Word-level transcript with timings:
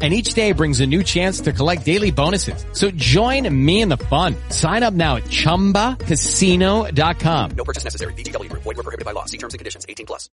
And 0.00 0.14
each 0.14 0.34
day 0.34 0.52
brings 0.52 0.80
a 0.80 0.86
new 0.86 1.02
chance 1.02 1.40
to 1.40 1.52
collect 1.52 1.84
daily 1.84 2.12
bonuses. 2.12 2.64
So 2.72 2.92
join 2.92 3.52
me 3.52 3.80
in 3.80 3.88
the 3.88 3.96
fun. 3.96 4.36
Sign 4.50 4.84
up 4.84 4.94
now 4.94 5.16
at 5.16 5.24
ChumbaCasino.com. 5.24 7.50
No 7.56 7.64
purchase 7.64 7.82
necessary. 7.82 8.12
VGW 8.14 8.48
Group. 8.48 8.62
Void 8.62 8.76
were 8.76 8.84
prohibited 8.84 9.04
by 9.04 9.10
law. 9.10 9.24
See 9.24 9.38
terms 9.38 9.54
and 9.54 9.58
conditions. 9.58 9.84
18 9.88 10.06
plus. 10.06 10.30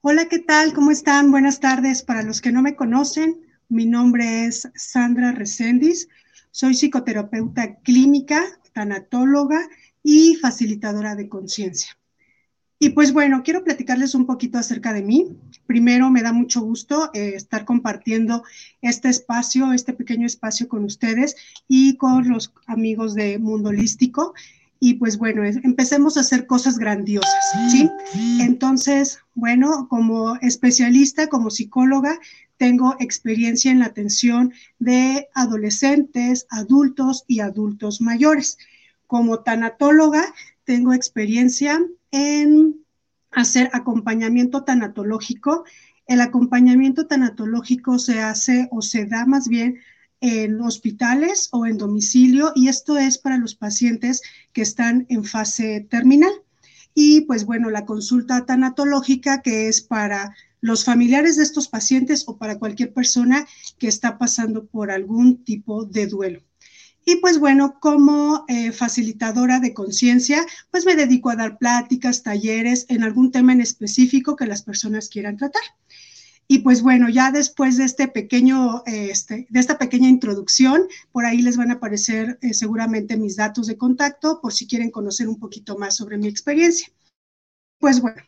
Hola, 0.00 0.28
¿qué 0.28 0.38
tal? 0.38 0.72
¿Cómo 0.74 0.90
están? 0.90 1.30
Buenas 1.30 1.60
tardes. 1.60 2.02
Para 2.02 2.22
los 2.22 2.40
que 2.40 2.50
no 2.50 2.62
me 2.62 2.76
conocen, 2.76 3.42
mi 3.68 3.84
nombre 3.84 4.46
es 4.46 4.68
Sandra 4.74 5.32
Recendis. 5.32 6.08
Soy 6.50 6.74
psicoterapeuta 6.74 7.76
clínica, 7.82 8.42
tanatóloga 8.72 9.60
y 10.02 10.36
facilitadora 10.36 11.14
de 11.14 11.28
conciencia. 11.28 11.98
Y 12.78 12.90
pues 12.90 13.12
bueno, 13.12 13.42
quiero 13.44 13.64
platicarles 13.64 14.14
un 14.14 14.24
poquito 14.24 14.56
acerca 14.56 14.92
de 14.92 15.02
mí. 15.02 15.36
Primero, 15.68 16.08
me 16.08 16.22
da 16.22 16.32
mucho 16.32 16.62
gusto 16.62 17.10
eh, 17.12 17.32
estar 17.34 17.66
compartiendo 17.66 18.42
este 18.80 19.10
espacio, 19.10 19.74
este 19.74 19.92
pequeño 19.92 20.26
espacio 20.26 20.66
con 20.66 20.82
ustedes 20.82 21.36
y 21.68 21.98
con 21.98 22.26
los 22.26 22.54
amigos 22.66 23.14
de 23.14 23.38
Mundo 23.38 23.68
Holístico. 23.68 24.32
Y 24.80 24.94
pues 24.94 25.18
bueno, 25.18 25.44
empecemos 25.44 26.16
a 26.16 26.20
hacer 26.20 26.46
cosas 26.46 26.78
grandiosas, 26.78 27.52
¿sí? 27.70 27.90
Entonces, 28.40 29.18
bueno, 29.34 29.88
como 29.90 30.36
especialista, 30.36 31.26
como 31.26 31.50
psicóloga, 31.50 32.18
tengo 32.56 32.96
experiencia 32.98 33.70
en 33.70 33.80
la 33.80 33.86
atención 33.86 34.54
de 34.78 35.28
adolescentes, 35.34 36.46
adultos 36.48 37.24
y 37.26 37.40
adultos 37.40 38.00
mayores. 38.00 38.56
Como 39.06 39.40
tanatóloga, 39.40 40.32
tengo 40.64 40.94
experiencia 40.94 41.78
en 42.10 42.86
hacer 43.30 43.70
acompañamiento 43.72 44.64
tanatológico. 44.64 45.64
El 46.06 46.20
acompañamiento 46.20 47.06
tanatológico 47.06 47.98
se 47.98 48.20
hace 48.20 48.68
o 48.70 48.82
se 48.82 49.06
da 49.06 49.26
más 49.26 49.48
bien 49.48 49.78
en 50.20 50.60
hospitales 50.60 51.48
o 51.52 51.66
en 51.66 51.78
domicilio 51.78 52.52
y 52.54 52.68
esto 52.68 52.98
es 52.98 53.18
para 53.18 53.38
los 53.38 53.54
pacientes 53.54 54.22
que 54.52 54.62
están 54.62 55.06
en 55.08 55.24
fase 55.24 55.86
terminal. 55.88 56.32
Y 56.94 57.22
pues 57.22 57.44
bueno, 57.44 57.70
la 57.70 57.84
consulta 57.84 58.44
tanatológica 58.44 59.42
que 59.42 59.68
es 59.68 59.82
para 59.82 60.34
los 60.60 60.84
familiares 60.84 61.36
de 61.36 61.44
estos 61.44 61.68
pacientes 61.68 62.24
o 62.26 62.36
para 62.36 62.58
cualquier 62.58 62.92
persona 62.92 63.46
que 63.78 63.86
está 63.86 64.18
pasando 64.18 64.66
por 64.66 64.90
algún 64.90 65.44
tipo 65.44 65.84
de 65.84 66.06
duelo. 66.08 66.47
Y 67.08 67.16
pues 67.22 67.38
bueno, 67.38 67.80
como 67.80 68.44
eh, 68.48 68.70
facilitadora 68.70 69.60
de 69.60 69.72
conciencia, 69.72 70.44
pues 70.70 70.84
me 70.84 70.94
dedico 70.94 71.30
a 71.30 71.36
dar 71.36 71.56
pláticas, 71.56 72.22
talleres 72.22 72.84
en 72.90 73.02
algún 73.02 73.32
tema 73.32 73.54
en 73.54 73.62
específico 73.62 74.36
que 74.36 74.44
las 74.44 74.60
personas 74.60 75.08
quieran 75.08 75.38
tratar. 75.38 75.62
Y 76.48 76.58
pues 76.58 76.82
bueno, 76.82 77.08
ya 77.08 77.30
después 77.30 77.78
de 77.78 77.84
este 77.84 78.08
pequeño, 78.08 78.82
eh, 78.84 79.08
este, 79.10 79.46
de 79.48 79.58
esta 79.58 79.78
pequeña 79.78 80.10
introducción, 80.10 80.82
por 81.10 81.24
ahí 81.24 81.40
les 81.40 81.56
van 81.56 81.70
a 81.70 81.76
aparecer 81.76 82.38
eh, 82.42 82.52
seguramente 82.52 83.16
mis 83.16 83.36
datos 83.36 83.68
de 83.68 83.78
contacto 83.78 84.42
por 84.42 84.52
si 84.52 84.66
quieren 84.66 84.90
conocer 84.90 85.28
un 85.28 85.38
poquito 85.38 85.78
más 85.78 85.96
sobre 85.96 86.18
mi 86.18 86.28
experiencia. 86.28 86.92
Pues 87.78 88.02
bueno, 88.02 88.20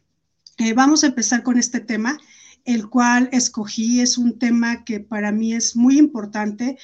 vamos 0.75 1.05
a 1.05 1.09
empezar 1.09 1.43
con 1.43 1.59
este 1.59 1.81
tema, 1.81 2.19
el 2.65 2.89
cual 2.89 3.29
escogí. 3.31 4.01
Es 4.01 4.17
un 4.17 4.39
tema 4.39 4.85
que 4.85 5.01
para 5.01 5.33
mí 5.33 5.53
es 5.53 5.77
muy 5.77 5.99
importante 5.99 6.79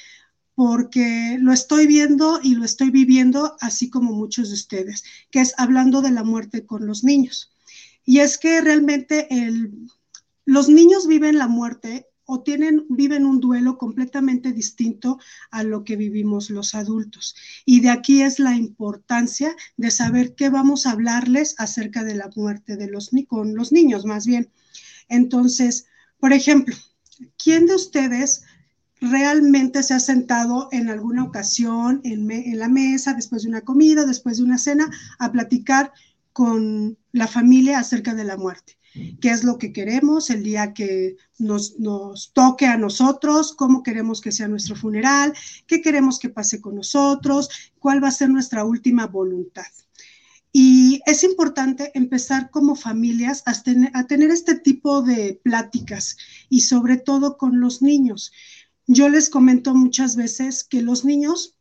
porque 0.57 1.37
lo 1.39 1.53
estoy 1.53 1.85
viendo 1.85 2.39
y 2.41 2.55
lo 2.55 2.65
estoy 2.65 2.89
viviendo 2.89 3.55
así 3.61 3.91
como 3.91 4.13
muchos 4.13 4.47
de 4.47 4.55
ustedes, 4.55 5.03
que 5.29 5.39
es 5.39 5.53
hablando 5.55 6.01
de 6.01 6.09
la 6.09 6.23
muerte 6.23 6.65
con 6.65 6.87
los 6.87 7.03
niños. 7.03 7.51
Y 8.03 8.21
es 8.21 8.39
que 8.39 8.59
realmente 8.61 9.27
el, 9.29 9.87
los 10.45 10.67
niños 10.67 11.05
viven 11.05 11.37
la 11.37 11.47
muerte 11.47 12.07
o 12.25 12.41
tienen, 12.41 12.87
viven 12.89 13.27
un 13.27 13.39
duelo 13.39 13.77
completamente 13.77 14.51
distinto 14.51 15.19
a 15.51 15.61
lo 15.61 15.83
que 15.83 15.95
vivimos 15.95 16.49
los 16.49 16.73
adultos. 16.73 17.35
Y 17.63 17.81
de 17.81 17.91
aquí 17.91 18.23
es 18.23 18.39
la 18.39 18.55
importancia 18.55 19.55
de 19.75 19.91
saber 19.91 20.33
qué 20.33 20.49
vamos 20.49 20.87
a 20.87 20.91
hablarles 20.93 21.53
acerca 21.59 22.03
de 22.03 22.15
la 22.15 22.31
muerte 22.35 22.77
de 22.77 22.87
los, 22.87 23.11
con 23.27 23.53
los 23.53 23.71
niños, 23.71 24.05
más 24.05 24.25
bien. 24.25 24.49
Entonces, 25.07 25.85
por 26.19 26.33
ejemplo, 26.33 26.75
¿quién 27.37 27.67
de 27.67 27.75
ustedes 27.75 28.41
realmente 29.01 29.83
se 29.83 29.93
ha 29.93 29.99
sentado 29.99 30.69
en 30.71 30.89
alguna 30.89 31.23
ocasión 31.23 32.01
en, 32.03 32.25
me, 32.25 32.49
en, 32.49 32.59
la 32.59 32.69
mesa, 32.69 33.13
después 33.13 33.43
de 33.43 33.49
una 33.49 33.61
comida, 33.61 34.05
después 34.05 34.37
de 34.37 34.43
una 34.43 34.57
cena, 34.57 34.89
a 35.19 35.31
platicar 35.31 35.91
con 36.33 36.97
la 37.13 37.27
familia 37.27 37.79
acerca 37.79 38.13
de 38.13 38.23
la 38.23 38.37
muerte? 38.37 38.77
¿Qué 39.21 39.29
es 39.29 39.43
lo 39.43 39.57
que 39.57 39.73
queremos 39.73 40.29
el 40.29 40.43
día 40.43 40.73
que 40.73 41.17
nos, 41.37 41.79
nos 41.79 42.31
toque 42.33 42.65
a 42.65 42.77
nosotros? 42.77 43.53
¿Cómo 43.53 43.83
queremos 43.83 44.21
que 44.21 44.31
sea 44.31 44.47
nuestro 44.47 44.75
funeral? 44.75 45.33
¿Qué 45.67 45.81
queremos 45.81 46.19
que 46.19 46.29
pase 46.29 46.61
con 46.61 46.75
nosotros? 46.75 47.49
¿Cuál 47.79 48.03
va 48.03 48.09
a 48.09 48.11
ser 48.11 48.29
nuestra 48.29 48.63
última 48.65 49.07
voluntad? 49.07 49.65
Y 50.51 51.01
es 51.05 51.23
importante 51.23 51.91
empezar 51.93 52.49
como 52.49 52.75
familias 52.75 53.43
a 53.45 53.61
tener, 53.61 53.91
a 53.93 54.07
tener 54.07 54.31
este 54.31 54.55
tipo 54.55 55.01
de 55.01 55.39
pláticas 55.43 56.17
y 56.49 56.61
sobre 56.61 56.97
todo 56.97 57.37
con 57.37 57.59
los 57.59 57.81
niños. 57.81 58.31
Yo 58.87 59.09
les 59.09 59.29
comento 59.29 59.75
muchas 59.75 60.15
veces 60.15 60.63
que 60.63 60.81
los 60.81 61.03
niños, 61.03 61.57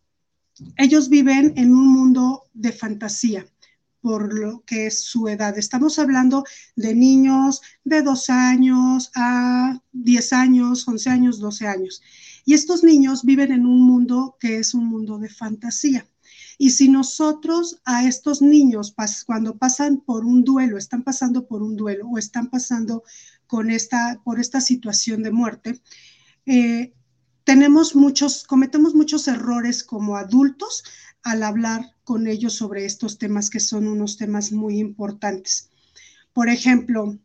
ellos 0.76 1.08
viven 1.08 1.52
en 1.56 1.74
un 1.74 1.88
mundo 1.88 2.44
de 2.54 2.70
fantasía 2.70 3.44
por 4.00 4.32
lo 4.32 4.62
que 4.64 4.86
es 4.86 5.00
su 5.02 5.26
edad. 5.26 5.58
Estamos 5.58 5.98
hablando 5.98 6.44
de 6.76 6.94
niños 6.94 7.62
de 7.82 8.02
dos 8.02 8.30
años 8.30 9.10
a 9.16 9.82
10 9.90 10.32
años, 10.32 10.86
11 10.86 11.10
años, 11.10 11.40
12 11.40 11.66
años. 11.66 12.02
Y 12.44 12.54
estos 12.54 12.84
niños 12.84 13.24
viven 13.24 13.50
en 13.50 13.66
un 13.66 13.80
mundo 13.80 14.36
que 14.38 14.58
es 14.58 14.74
un 14.74 14.86
mundo 14.86 15.18
de 15.18 15.28
fantasía. 15.28 16.06
Y 16.56 16.70
si 16.70 16.88
nosotros 16.88 17.80
a 17.84 18.06
estos 18.06 18.40
niños, 18.40 18.94
cuando 19.26 19.56
pasan 19.56 19.96
por 19.96 20.24
un 20.24 20.44
duelo, 20.44 20.78
están 20.78 21.02
pasando 21.02 21.48
por 21.48 21.64
un 21.64 21.74
duelo 21.74 22.06
o 22.06 22.18
están 22.18 22.48
pasando 22.48 23.02
con 23.48 23.68
esta, 23.68 24.20
por 24.24 24.38
esta 24.38 24.60
situación 24.60 25.24
de 25.24 25.32
muerte, 25.32 25.80
eh, 26.46 26.92
tenemos 27.46 27.94
muchos, 27.94 28.42
cometemos 28.42 28.96
muchos 28.96 29.28
errores 29.28 29.84
como 29.84 30.16
adultos 30.16 30.82
al 31.22 31.44
hablar 31.44 31.94
con 32.02 32.26
ellos 32.26 32.54
sobre 32.54 32.84
estos 32.84 33.18
temas 33.18 33.50
que 33.50 33.60
son 33.60 33.86
unos 33.86 34.16
temas 34.16 34.50
muy 34.50 34.80
importantes. 34.80 35.70
Por 36.32 36.48
ejemplo, 36.48 37.16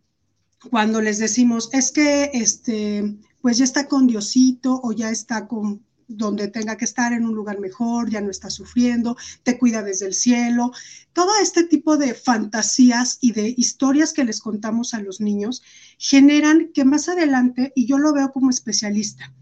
cuando 0.70 1.02
les 1.02 1.18
decimos, 1.18 1.70
es 1.74 1.92
que 1.92 2.30
este, 2.36 3.18
pues 3.42 3.58
ya 3.58 3.64
está 3.64 3.88
con 3.88 4.06
Diosito 4.06 4.80
o 4.84 4.92
ya 4.92 5.10
está 5.10 5.48
con 5.48 5.84
donde 6.08 6.50
tenga 6.50 6.78
que 6.78 6.86
estar 6.86 7.14
en 7.14 7.26
un 7.26 7.34
lugar 7.34 7.60
mejor, 7.60 8.12
ya 8.12 8.22
no 8.22 8.30
está 8.30 8.52
sufriendo, 8.52 9.18
te 9.42 9.58
cuida 9.58 9.82
desde 9.82 10.06
el 10.06 10.14
cielo. 10.14 10.72
Todo 11.14 11.32
este 11.42 11.64
tipo 11.64 11.98
de 11.98 12.14
fantasías 12.14 13.18
y 13.22 13.32
de 13.32 13.56
historias 13.58 14.14
que 14.14 14.24
les 14.24 14.40
contamos 14.40 14.94
a 14.94 15.02
los 15.02 15.20
niños 15.20 15.64
generan 15.98 16.70
que 16.76 16.86
más 16.86 17.10
adelante, 17.10 17.74
y 17.76 17.88
yo 17.88 17.98
lo 17.98 18.14
veo 18.14 18.32
como 18.32 18.52
especialista, 18.52 19.34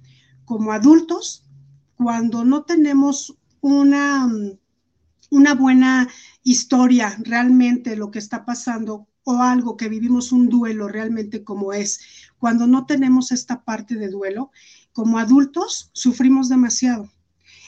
como 0.49 0.71
adultos, 0.71 1.43
cuando 1.95 2.43
no 2.43 2.63
tenemos 2.63 3.37
una, 3.61 4.27
una 5.29 5.53
buena 5.53 6.09
historia 6.41 7.15
realmente 7.19 7.95
lo 7.95 8.09
que 8.09 8.17
está 8.17 8.45
pasando 8.45 9.07
o 9.25 9.43
algo 9.43 9.77
que 9.77 9.89
vivimos 9.89 10.31
un 10.31 10.49
duelo 10.49 10.87
realmente 10.87 11.43
como 11.43 11.71
es, 11.71 11.99
cuando 12.39 12.65
no 12.65 12.87
tenemos 12.87 13.31
esta 13.31 13.63
parte 13.63 13.93
de 13.93 14.09
duelo, 14.09 14.49
como 14.91 15.19
adultos 15.19 15.91
sufrimos 15.93 16.49
demasiado. 16.49 17.11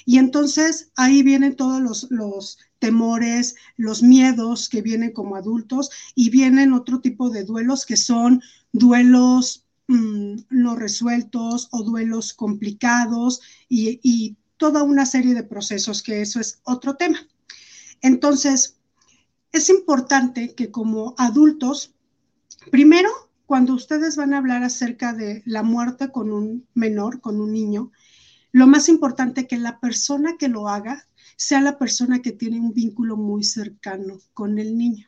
Y 0.04 0.18
entonces 0.18 0.92
ahí 0.96 1.22
vienen 1.22 1.56
todos 1.56 1.80
los, 1.80 2.08
los, 2.10 2.58
temores, 2.80 3.54
los 3.78 4.02
miedos 4.02 4.68
que 4.68 4.82
vienen 4.82 5.14
como 5.14 5.36
adultos 5.36 5.92
y 6.16 6.32
vienen 6.32 6.74
otro 6.74 7.00
tipo 7.00 7.30
de 7.30 7.44
duelos 7.44 7.86
que 7.86 7.96
son 7.96 8.42
duelos 8.74 9.68
mmm, 9.92 10.46
no 10.50 10.76
resueltos 10.76 11.68
o 11.72 11.84
duelos 11.84 12.34
complicados 12.34 13.42
y, 13.68 14.00
y 14.02 14.38
toda 14.58 14.84
una 14.84 15.06
serie 15.06 15.34
de 15.34 15.44
procesos 15.44 16.02
que 16.02 16.22
eso 16.22 16.40
es 16.40 16.62
otro 16.64 16.96
tema. 16.96 17.20
Entonces, 18.02 18.78
es 19.52 19.70
importante 19.70 20.56
que 20.56 20.72
como 20.72 21.14
adultos, 21.18 21.94
primero, 22.72 23.10
cuando 23.46 23.74
ustedes 23.74 24.16
van 24.16 24.34
a 24.34 24.38
hablar 24.38 24.64
acerca 24.64 25.14
de 25.14 25.44
la 25.46 25.62
muerte 25.62 26.10
con 26.10 26.32
un 26.32 26.68
menor, 26.74 27.20
con 27.20 27.42
un 27.42 27.52
niño, 27.52 27.92
lo 28.54 28.68
más 28.68 28.88
importante 28.88 29.48
que 29.48 29.58
la 29.58 29.80
persona 29.80 30.36
que 30.38 30.48
lo 30.48 30.70
haga 30.70 31.08
sea 31.36 31.60
la 31.60 31.78
persona 31.78 32.22
que 32.22 32.32
tiene 32.32 32.60
un 32.60 32.74
vínculo 32.74 33.18
muy 33.18 33.44
cercano 33.44 34.20
con 34.34 34.60
el 34.60 34.78
niño. 34.78 35.08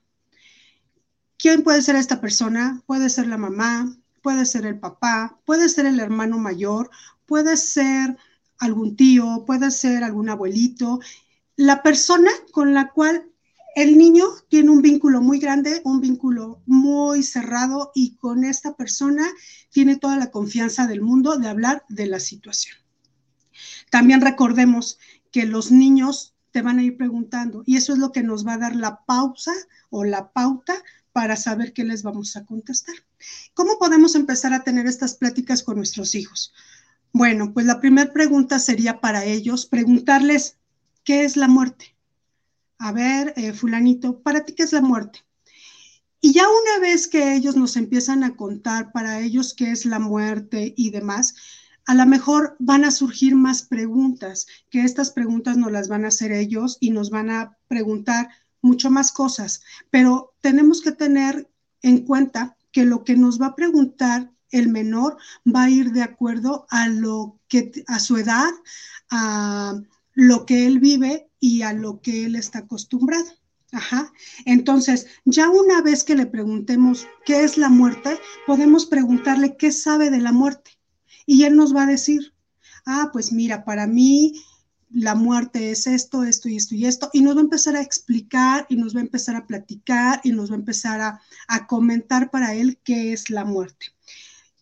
¿Quién 1.37 1.63
puede 1.63 1.81
ser 1.81 1.95
esta 1.95 2.21
persona? 2.21 2.81
Puede 2.85 3.09
ser 3.09 3.27
la 3.27 3.37
mamá, 3.37 3.95
puede 4.23 4.45
ser 4.45 4.65
el 4.65 4.79
papá, 4.79 5.37
puede 5.45 5.69
ser 5.69 5.85
el 5.85 5.99
hermano 5.99 6.39
mayor, 6.39 6.89
puede 7.27 7.57
ser 7.57 8.17
algún 8.57 8.95
tío, 8.95 9.43
puede 9.45 9.69
ser 9.69 10.03
algún 10.03 10.29
abuelito, 10.29 10.99
la 11.55 11.83
persona 11.83 12.31
con 12.51 12.73
la 12.73 12.89
cual 12.89 13.29
el 13.75 13.97
niño 13.97 14.25
tiene 14.49 14.69
un 14.69 14.81
vínculo 14.81 15.21
muy 15.21 15.39
grande, 15.39 15.81
un 15.83 15.99
vínculo 15.99 16.61
muy 16.65 17.23
cerrado 17.23 17.91
y 17.93 18.15
con 18.15 18.43
esta 18.43 18.75
persona 18.75 19.27
tiene 19.69 19.97
toda 19.97 20.15
la 20.17 20.31
confianza 20.31 20.87
del 20.87 21.01
mundo 21.01 21.37
de 21.37 21.47
hablar 21.47 21.83
de 21.89 22.05
la 22.07 22.19
situación. 22.19 22.77
También 23.91 24.21
recordemos 24.21 24.99
que 25.31 25.45
los 25.45 25.71
niños 25.71 26.33
te 26.51 26.61
van 26.61 26.79
a 26.79 26.83
ir 26.83 26.95
preguntando 26.97 27.63
y 27.65 27.77
eso 27.77 27.93
es 27.93 27.99
lo 27.99 28.11
que 28.11 28.23
nos 28.23 28.45
va 28.45 28.53
a 28.53 28.59
dar 28.59 28.75
la 28.75 29.03
pausa 29.05 29.53
o 29.89 30.03
la 30.03 30.31
pauta 30.31 30.75
para 31.11 31.35
saber 31.35 31.73
qué 31.73 31.83
les 31.83 32.03
vamos 32.03 32.35
a 32.35 32.45
contestar. 32.45 32.95
¿Cómo 33.53 33.77
podemos 33.77 34.15
empezar 34.15 34.53
a 34.53 34.63
tener 34.63 34.87
estas 34.87 35.15
pláticas 35.15 35.63
con 35.63 35.77
nuestros 35.77 36.15
hijos? 36.15 36.53
Bueno, 37.11 37.53
pues 37.53 37.65
la 37.65 37.79
primera 37.79 38.11
pregunta 38.11 38.57
sería 38.59 38.99
para 38.99 39.23
ellos 39.25 39.65
preguntarles 39.65 40.57
qué 41.03 41.23
es 41.23 41.37
la 41.37 41.47
muerte. 41.47 41.95
A 42.79 42.91
ver, 42.91 43.33
eh, 43.37 43.53
fulanito, 43.53 44.21
¿para 44.21 44.43
ti 44.43 44.53
qué 44.53 44.63
es 44.63 44.73
la 44.73 44.81
muerte? 44.81 45.19
Y 46.19 46.33
ya 46.33 46.43
una 46.47 46.79
vez 46.79 47.07
que 47.07 47.35
ellos 47.35 47.55
nos 47.55 47.75
empiezan 47.75 48.23
a 48.23 48.35
contar 48.35 48.91
para 48.91 49.19
ellos 49.19 49.53
qué 49.53 49.71
es 49.71 49.85
la 49.85 49.99
muerte 49.99 50.73
y 50.75 50.89
demás, 50.89 51.35
a 51.85 51.95
lo 51.95 52.05
mejor 52.05 52.55
van 52.59 52.85
a 52.85 52.91
surgir 52.91 53.35
más 53.35 53.63
preguntas, 53.63 54.47
que 54.69 54.83
estas 54.83 55.11
preguntas 55.11 55.57
nos 55.57 55.71
las 55.71 55.89
van 55.89 56.05
a 56.05 56.07
hacer 56.07 56.31
ellos 56.31 56.77
y 56.79 56.91
nos 56.91 57.09
van 57.09 57.29
a 57.29 57.57
preguntar 57.67 58.29
mucho 58.61 58.89
más 58.89 59.11
cosas, 59.11 59.61
pero 59.89 60.33
tenemos 60.41 60.81
que 60.81 60.93
tener 60.93 61.49
en 61.81 62.05
cuenta 62.05 62.55
que 62.73 62.83
lo 62.83 63.05
que 63.05 63.15
nos 63.15 63.41
va 63.41 63.47
a 63.47 63.55
preguntar 63.55 64.33
el 64.51 64.67
menor 64.67 65.17
va 65.47 65.63
a 65.63 65.69
ir 65.69 65.91
de 65.91 66.01
acuerdo 66.01 66.65
a 66.69 66.89
lo 66.89 67.39
que 67.47 67.71
a 67.87 67.99
su 67.99 68.17
edad, 68.17 68.51
a 69.09 69.81
lo 70.13 70.45
que 70.45 70.67
él 70.67 70.79
vive 70.79 71.29
y 71.39 71.61
a 71.61 71.73
lo 71.73 72.01
que 72.01 72.25
él 72.25 72.35
está 72.35 72.59
acostumbrado. 72.59 73.31
Ajá. 73.71 74.13
Entonces, 74.45 75.07
ya 75.25 75.49
una 75.49 75.81
vez 75.81 76.03
que 76.03 76.15
le 76.15 76.27
preguntemos 76.27 77.07
qué 77.25 77.43
es 77.43 77.57
la 77.57 77.69
muerte, 77.69 78.19
podemos 78.45 78.85
preguntarle 78.85 79.57
qué 79.57 79.71
sabe 79.71 80.11
de 80.11 80.19
la 80.19 80.31
muerte. 80.31 80.71
Y 81.25 81.45
él 81.45 81.55
nos 81.55 81.75
va 81.75 81.83
a 81.83 81.87
decir, 81.87 82.33
ah, 82.85 83.09
pues 83.11 83.31
mira, 83.31 83.65
para 83.65 83.87
mí 83.87 84.33
la 84.93 85.15
muerte 85.15 85.71
es 85.71 85.87
esto, 85.87 86.23
esto 86.23 86.47
y 86.49 86.55
esto 86.55 86.75
y 86.75 86.85
esto. 86.85 87.09
Y 87.13 87.21
nos 87.21 87.35
va 87.35 87.39
a 87.39 87.43
empezar 87.43 87.75
a 87.75 87.81
explicar 87.81 88.67
y 88.69 88.75
nos 88.75 88.95
va 88.95 88.99
a 88.99 89.03
empezar 89.03 89.35
a 89.35 89.47
platicar 89.47 90.21
y 90.23 90.31
nos 90.31 90.51
va 90.51 90.55
a 90.55 90.59
empezar 90.59 91.01
a, 91.01 91.21
a 91.47 91.67
comentar 91.67 92.29
para 92.29 92.53
él 92.53 92.79
qué 92.83 93.11
es 93.11 93.29
la 93.29 93.43
muerte. 93.43 93.87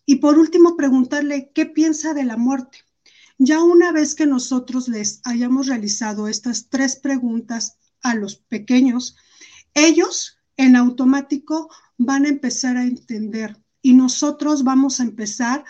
Y 0.06 0.16
por 0.16 0.38
último, 0.38 0.76
preguntarle 0.76 1.50
qué 1.54 1.66
piensa 1.66 2.14
de 2.14 2.24
la 2.24 2.36
muerte. 2.36 2.78
Ya 3.38 3.62
una 3.62 3.92
vez 3.92 4.14
que 4.14 4.26
nosotros 4.26 4.88
les 4.88 5.20
hayamos 5.24 5.66
realizado 5.66 6.28
estas 6.28 6.68
tres 6.68 6.96
preguntas 6.96 7.76
a 8.02 8.14
los 8.14 8.36
pequeños, 8.36 9.16
ellos 9.74 10.38
en 10.56 10.76
automático 10.76 11.68
van 11.98 12.24
a 12.24 12.28
empezar 12.28 12.76
a 12.76 12.84
entender 12.84 13.58
y 13.80 13.94
nosotros 13.94 14.64
vamos 14.64 15.00
a 15.00 15.02
empezar, 15.02 15.64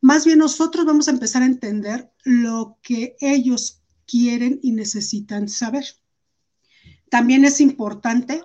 más 0.00 0.24
bien 0.24 0.40
nosotros 0.40 0.84
vamos 0.84 1.08
a 1.08 1.12
empezar 1.12 1.42
a 1.42 1.46
entender 1.46 2.12
lo 2.24 2.78
que 2.82 3.16
ellos 3.20 3.83
quieren 4.06 4.60
y 4.62 4.72
necesitan 4.72 5.48
saber. 5.48 5.84
También 7.10 7.44
es 7.44 7.60
importante 7.60 8.42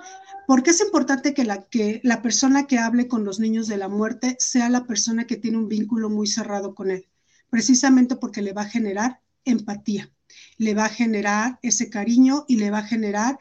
¿Por 0.49 0.63
qué 0.63 0.71
es 0.71 0.81
importante 0.81 1.35
que 1.35 1.43
la, 1.43 1.61
que 1.69 2.01
la 2.03 2.23
persona 2.23 2.65
que 2.65 2.79
hable 2.79 3.07
con 3.07 3.23
los 3.23 3.39
niños 3.39 3.67
de 3.67 3.77
la 3.77 3.87
muerte 3.87 4.35
sea 4.39 4.67
la 4.67 4.87
persona 4.87 5.27
que 5.27 5.35
tiene 5.35 5.59
un 5.59 5.67
vínculo 5.67 6.09
muy 6.09 6.25
cerrado 6.25 6.73
con 6.73 6.89
él? 6.89 7.07
Precisamente 7.51 8.15
porque 8.15 8.41
le 8.41 8.51
va 8.51 8.63
a 8.63 8.69
generar 8.69 9.21
empatía, 9.45 10.11
le 10.57 10.73
va 10.73 10.85
a 10.85 10.89
generar 10.89 11.59
ese 11.61 11.91
cariño 11.91 12.45
y 12.47 12.55
le 12.55 12.71
va 12.71 12.79
a 12.79 12.87
generar 12.87 13.37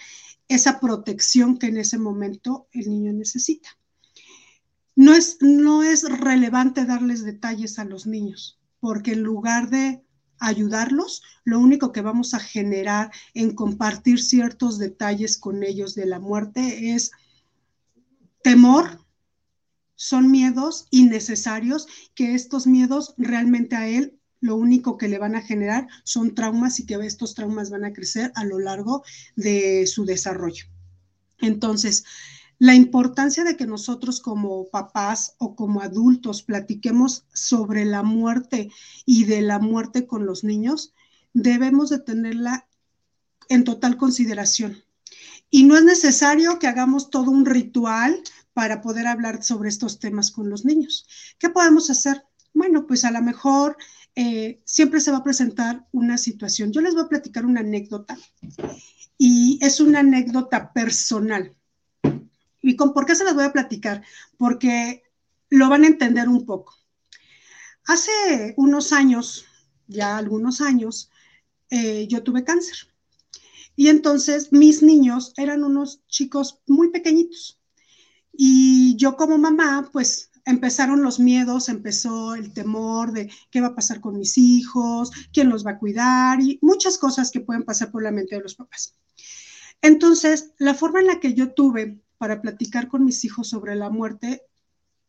esa 0.48 0.80
protección 0.80 1.56
que 1.56 1.68
en 1.68 1.78
ese 1.78 1.96
momento 1.96 2.68
el 2.72 2.90
niño 2.90 3.14
necesita. 3.14 3.70
No 4.94 5.14
es, 5.14 5.38
no 5.40 5.82
es 5.82 6.02
relevante 6.02 6.84
darles 6.84 7.24
detalles 7.24 7.78
a 7.78 7.86
los 7.86 8.06
niños, 8.06 8.60
porque 8.80 9.12
en 9.12 9.22
lugar 9.22 9.70
de 9.70 10.04
ayudarlos, 10.40 11.22
lo 11.44 11.58
único 11.58 11.92
que 11.92 12.00
vamos 12.00 12.34
a 12.34 12.40
generar 12.40 13.10
en 13.34 13.54
compartir 13.54 14.20
ciertos 14.20 14.78
detalles 14.78 15.38
con 15.38 15.62
ellos 15.62 15.94
de 15.94 16.06
la 16.06 16.18
muerte 16.18 16.94
es 16.94 17.12
temor, 18.42 19.04
son 19.94 20.30
miedos 20.30 20.86
innecesarios, 20.90 21.86
que 22.14 22.34
estos 22.34 22.66
miedos 22.66 23.14
realmente 23.18 23.76
a 23.76 23.88
él 23.88 24.18
lo 24.40 24.56
único 24.56 24.96
que 24.96 25.08
le 25.08 25.18
van 25.18 25.34
a 25.34 25.42
generar 25.42 25.88
son 26.04 26.34
traumas 26.34 26.78
y 26.78 26.86
que 26.86 26.94
estos 26.94 27.34
traumas 27.34 27.70
van 27.70 27.84
a 27.84 27.92
crecer 27.92 28.30
a 28.36 28.44
lo 28.44 28.58
largo 28.58 29.02
de 29.34 29.86
su 29.86 30.04
desarrollo. 30.04 30.66
Entonces, 31.40 32.04
la 32.58 32.74
importancia 32.74 33.44
de 33.44 33.56
que 33.56 33.66
nosotros 33.66 34.20
como 34.20 34.68
papás 34.68 35.34
o 35.38 35.54
como 35.54 35.80
adultos 35.80 36.42
platiquemos 36.42 37.24
sobre 37.32 37.84
la 37.84 38.02
muerte 38.02 38.70
y 39.06 39.24
de 39.24 39.42
la 39.42 39.58
muerte 39.58 40.06
con 40.06 40.26
los 40.26 40.42
niños, 40.42 40.92
debemos 41.32 41.90
de 41.90 42.00
tenerla 42.00 42.66
en 43.48 43.64
total 43.64 43.96
consideración. 43.96 44.82
Y 45.50 45.64
no 45.64 45.76
es 45.76 45.84
necesario 45.84 46.58
que 46.58 46.66
hagamos 46.66 47.10
todo 47.10 47.30
un 47.30 47.46
ritual 47.46 48.20
para 48.52 48.80
poder 48.80 49.06
hablar 49.06 49.42
sobre 49.44 49.68
estos 49.68 49.98
temas 49.98 50.30
con 50.30 50.50
los 50.50 50.64
niños. 50.64 51.06
¿Qué 51.38 51.48
podemos 51.48 51.90
hacer? 51.90 52.24
Bueno, 52.52 52.86
pues 52.86 53.04
a 53.04 53.12
lo 53.12 53.22
mejor 53.22 53.76
eh, 54.16 54.60
siempre 54.64 55.00
se 55.00 55.12
va 55.12 55.18
a 55.18 55.24
presentar 55.24 55.86
una 55.92 56.18
situación. 56.18 56.72
Yo 56.72 56.80
les 56.80 56.94
voy 56.94 57.04
a 57.04 57.08
platicar 57.08 57.46
una 57.46 57.60
anécdota 57.60 58.18
y 59.16 59.58
es 59.62 59.80
una 59.80 60.00
anécdota 60.00 60.72
personal. 60.72 61.54
¿Y 62.68 62.76
con 62.76 62.92
por 62.92 63.06
qué 63.06 63.14
se 63.14 63.24
las 63.24 63.34
voy 63.34 63.44
a 63.44 63.52
platicar? 63.52 64.02
Porque 64.36 65.02
lo 65.48 65.70
van 65.70 65.84
a 65.84 65.86
entender 65.86 66.28
un 66.28 66.44
poco. 66.44 66.74
Hace 67.86 68.52
unos 68.58 68.92
años, 68.92 69.46
ya 69.86 70.18
algunos 70.18 70.60
años, 70.60 71.10
eh, 71.70 72.06
yo 72.08 72.22
tuve 72.22 72.44
cáncer. 72.44 72.76
Y 73.74 73.88
entonces 73.88 74.52
mis 74.52 74.82
niños 74.82 75.32
eran 75.38 75.64
unos 75.64 76.06
chicos 76.08 76.60
muy 76.66 76.90
pequeñitos. 76.90 77.58
Y 78.32 78.96
yo 78.96 79.16
como 79.16 79.38
mamá, 79.38 79.88
pues 79.90 80.30
empezaron 80.44 81.02
los 81.02 81.18
miedos, 81.18 81.70
empezó 81.70 82.34
el 82.34 82.52
temor 82.52 83.12
de 83.12 83.30
qué 83.50 83.62
va 83.62 83.68
a 83.68 83.74
pasar 83.74 84.02
con 84.02 84.18
mis 84.18 84.36
hijos, 84.36 85.10
quién 85.32 85.48
los 85.48 85.64
va 85.64 85.70
a 85.72 85.78
cuidar 85.78 86.42
y 86.42 86.58
muchas 86.60 86.98
cosas 86.98 87.30
que 87.30 87.40
pueden 87.40 87.64
pasar 87.64 87.90
por 87.90 88.02
la 88.02 88.10
mente 88.10 88.36
de 88.36 88.42
los 88.42 88.56
papás. 88.56 88.94
Entonces, 89.80 90.52
la 90.58 90.74
forma 90.74 91.00
en 91.00 91.06
la 91.06 91.20
que 91.20 91.32
yo 91.32 91.54
tuve 91.54 92.02
para 92.18 92.42
platicar 92.42 92.88
con 92.88 93.04
mis 93.04 93.24
hijos 93.24 93.48
sobre 93.48 93.74
la 93.76 93.90
muerte 93.90 94.42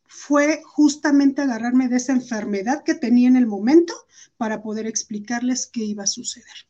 fue 0.06 0.62
justamente 0.64 1.42
agarrarme 1.42 1.88
de 1.88 1.96
esa 1.96 2.12
enfermedad 2.12 2.82
que 2.82 2.94
tenía 2.94 3.28
en 3.28 3.36
el 3.36 3.46
momento 3.46 3.94
para 4.36 4.62
poder 4.62 4.86
explicarles 4.86 5.66
qué 5.66 5.84
iba 5.84 6.02
a 6.02 6.08
suceder. 6.08 6.66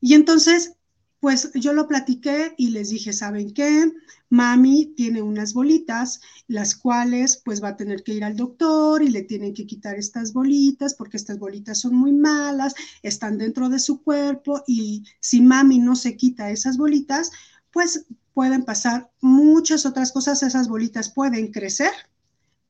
Y 0.00 0.14
entonces, 0.14 0.74
pues 1.18 1.50
yo 1.54 1.72
lo 1.72 1.88
platiqué 1.88 2.54
y 2.56 2.70
les 2.70 2.90
dije, 2.90 3.12
¿saben 3.12 3.52
qué? 3.52 3.90
Mami 4.28 4.94
tiene 4.96 5.22
unas 5.22 5.52
bolitas, 5.52 6.20
las 6.46 6.76
cuales 6.76 7.42
pues 7.44 7.60
va 7.62 7.70
a 7.70 7.76
tener 7.76 8.04
que 8.04 8.14
ir 8.14 8.22
al 8.22 8.36
doctor 8.36 9.02
y 9.02 9.08
le 9.08 9.22
tienen 9.22 9.54
que 9.54 9.66
quitar 9.66 9.96
estas 9.96 10.32
bolitas 10.32 10.94
porque 10.94 11.16
estas 11.16 11.38
bolitas 11.38 11.80
son 11.80 11.96
muy 11.96 12.12
malas, 12.12 12.74
están 13.02 13.38
dentro 13.38 13.68
de 13.68 13.80
su 13.80 14.02
cuerpo 14.02 14.62
y 14.66 15.04
si 15.18 15.40
mami 15.40 15.78
no 15.78 15.96
se 15.96 16.16
quita 16.16 16.50
esas 16.50 16.76
bolitas, 16.76 17.32
pues 17.72 18.06
pueden 18.36 18.66
pasar 18.66 19.10
muchas 19.22 19.86
otras 19.86 20.12
cosas, 20.12 20.42
esas 20.42 20.68
bolitas 20.68 21.08
pueden 21.08 21.50
crecer 21.52 21.90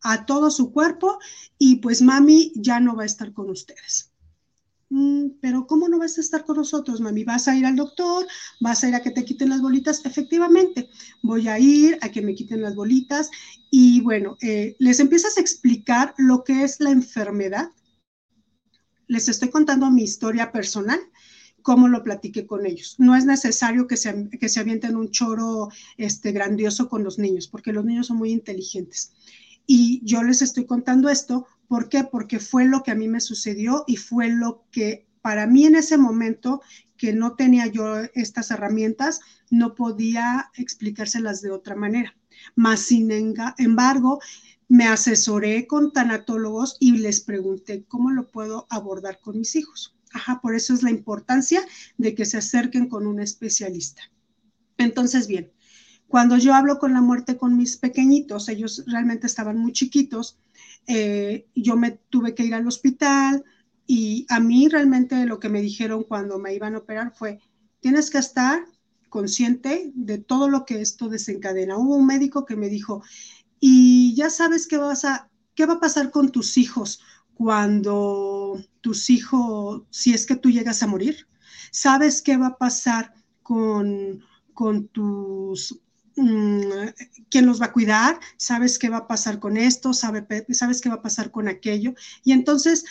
a 0.00 0.24
todo 0.24 0.52
su 0.52 0.70
cuerpo 0.70 1.18
y 1.58 1.80
pues 1.80 2.02
mami 2.02 2.52
ya 2.54 2.78
no 2.78 2.94
va 2.94 3.02
a 3.02 3.06
estar 3.06 3.32
con 3.32 3.50
ustedes. 3.50 4.12
Mm, 4.90 5.40
pero 5.40 5.66
¿cómo 5.66 5.88
no 5.88 5.98
vas 5.98 6.18
a 6.18 6.20
estar 6.20 6.44
con 6.44 6.58
nosotros, 6.58 7.00
mami? 7.00 7.24
¿Vas 7.24 7.48
a 7.48 7.56
ir 7.56 7.66
al 7.66 7.74
doctor? 7.74 8.28
¿Vas 8.60 8.84
a 8.84 8.88
ir 8.90 8.94
a 8.94 9.02
que 9.02 9.10
te 9.10 9.24
quiten 9.24 9.48
las 9.48 9.60
bolitas? 9.60 10.04
Efectivamente, 10.04 10.88
voy 11.24 11.48
a 11.48 11.58
ir 11.58 11.98
a 12.00 12.10
que 12.10 12.22
me 12.22 12.36
quiten 12.36 12.62
las 12.62 12.76
bolitas 12.76 13.28
y 13.68 14.02
bueno, 14.02 14.36
eh, 14.42 14.76
les 14.78 15.00
empiezas 15.00 15.36
a 15.36 15.40
explicar 15.40 16.14
lo 16.16 16.44
que 16.44 16.62
es 16.62 16.78
la 16.78 16.92
enfermedad. 16.92 17.72
Les 19.08 19.28
estoy 19.28 19.50
contando 19.50 19.90
mi 19.90 20.04
historia 20.04 20.52
personal 20.52 21.00
cómo 21.66 21.88
lo 21.88 22.04
platiqué 22.04 22.46
con 22.46 22.64
ellos. 22.64 22.94
No 22.98 23.16
es 23.16 23.24
necesario 23.24 23.88
que 23.88 23.96
se, 23.96 24.30
que 24.40 24.48
se 24.48 24.60
avienten 24.60 24.94
un 24.94 25.10
choro 25.10 25.68
este, 25.96 26.30
grandioso 26.30 26.88
con 26.88 27.02
los 27.02 27.18
niños, 27.18 27.48
porque 27.48 27.72
los 27.72 27.84
niños 27.84 28.06
son 28.06 28.18
muy 28.18 28.30
inteligentes. 28.30 29.12
Y 29.66 30.00
yo 30.04 30.22
les 30.22 30.42
estoy 30.42 30.64
contando 30.64 31.08
esto, 31.08 31.48
¿por 31.66 31.88
qué? 31.88 32.04
Porque 32.04 32.38
fue 32.38 32.66
lo 32.66 32.84
que 32.84 32.92
a 32.92 32.94
mí 32.94 33.08
me 33.08 33.18
sucedió 33.18 33.82
y 33.88 33.96
fue 33.96 34.28
lo 34.28 34.62
que 34.70 35.08
para 35.22 35.48
mí 35.48 35.66
en 35.66 35.74
ese 35.74 35.98
momento 35.98 36.62
que 36.96 37.12
no 37.12 37.34
tenía 37.34 37.66
yo 37.66 37.96
estas 38.14 38.52
herramientas, 38.52 39.18
no 39.50 39.74
podía 39.74 40.52
explicárselas 40.54 41.42
de 41.42 41.50
otra 41.50 41.74
manera. 41.74 42.16
Más 42.54 42.78
sin 42.78 43.10
embargo, 43.58 44.20
me 44.68 44.86
asesoré 44.86 45.66
con 45.66 45.92
tanatólogos 45.92 46.76
y 46.78 46.98
les 46.98 47.20
pregunté 47.20 47.84
cómo 47.88 48.12
lo 48.12 48.28
puedo 48.30 48.68
abordar 48.70 49.18
con 49.20 49.36
mis 49.36 49.56
hijos. 49.56 49.95
Ajá, 50.16 50.40
por 50.40 50.54
eso 50.54 50.72
es 50.72 50.82
la 50.82 50.88
importancia 50.88 51.60
de 51.98 52.14
que 52.14 52.24
se 52.24 52.38
acerquen 52.38 52.88
con 52.88 53.06
un 53.06 53.20
especialista. 53.20 54.00
Entonces, 54.78 55.26
bien, 55.26 55.52
cuando 56.08 56.38
yo 56.38 56.54
hablo 56.54 56.78
con 56.78 56.94
la 56.94 57.02
muerte 57.02 57.36
con 57.36 57.54
mis 57.54 57.76
pequeñitos, 57.76 58.48
ellos 58.48 58.82
realmente 58.86 59.26
estaban 59.26 59.58
muy 59.58 59.72
chiquitos, 59.72 60.38
eh, 60.86 61.46
yo 61.54 61.76
me 61.76 61.90
tuve 62.08 62.34
que 62.34 62.46
ir 62.46 62.54
al 62.54 62.66
hospital 62.66 63.44
y 63.86 64.24
a 64.30 64.40
mí 64.40 64.68
realmente 64.68 65.26
lo 65.26 65.38
que 65.38 65.50
me 65.50 65.60
dijeron 65.60 66.02
cuando 66.02 66.38
me 66.38 66.54
iban 66.54 66.74
a 66.74 66.78
operar 66.78 67.12
fue, 67.14 67.38
tienes 67.80 68.08
que 68.08 68.16
estar 68.16 68.64
consciente 69.10 69.92
de 69.94 70.16
todo 70.16 70.48
lo 70.48 70.64
que 70.64 70.80
esto 70.80 71.10
desencadena. 71.10 71.76
Hubo 71.76 71.94
un 71.94 72.06
médico 72.06 72.46
que 72.46 72.56
me 72.56 72.70
dijo, 72.70 73.02
y 73.60 74.14
ya 74.14 74.30
sabes 74.30 74.66
qué, 74.66 74.78
vas 74.78 75.04
a, 75.04 75.28
qué 75.54 75.66
va 75.66 75.74
a 75.74 75.80
pasar 75.80 76.10
con 76.10 76.30
tus 76.30 76.56
hijos 76.56 77.00
cuando 77.36 78.58
tus 78.80 79.10
hijos, 79.10 79.82
si 79.90 80.14
es 80.14 80.24
que 80.24 80.36
tú 80.36 80.50
llegas 80.50 80.82
a 80.82 80.86
morir, 80.86 81.28
sabes 81.70 82.22
qué 82.22 82.38
va 82.38 82.48
a 82.48 82.58
pasar 82.58 83.12
con, 83.42 84.22
con 84.54 84.88
tus 84.88 85.78
mm, 86.16 86.60
quién 87.28 87.44
los 87.46 87.60
va 87.60 87.66
a 87.66 87.72
cuidar, 87.72 88.18
sabes 88.38 88.78
qué 88.78 88.88
va 88.88 88.98
a 88.98 89.06
pasar 89.06 89.38
con 89.38 89.58
esto, 89.58 89.92
sabes 89.92 90.80
qué 90.80 90.88
va 90.88 90.96
a 90.96 91.02
pasar 91.02 91.30
con 91.30 91.46
aquello. 91.46 91.94
Y 92.24 92.32
entonces, 92.32 92.86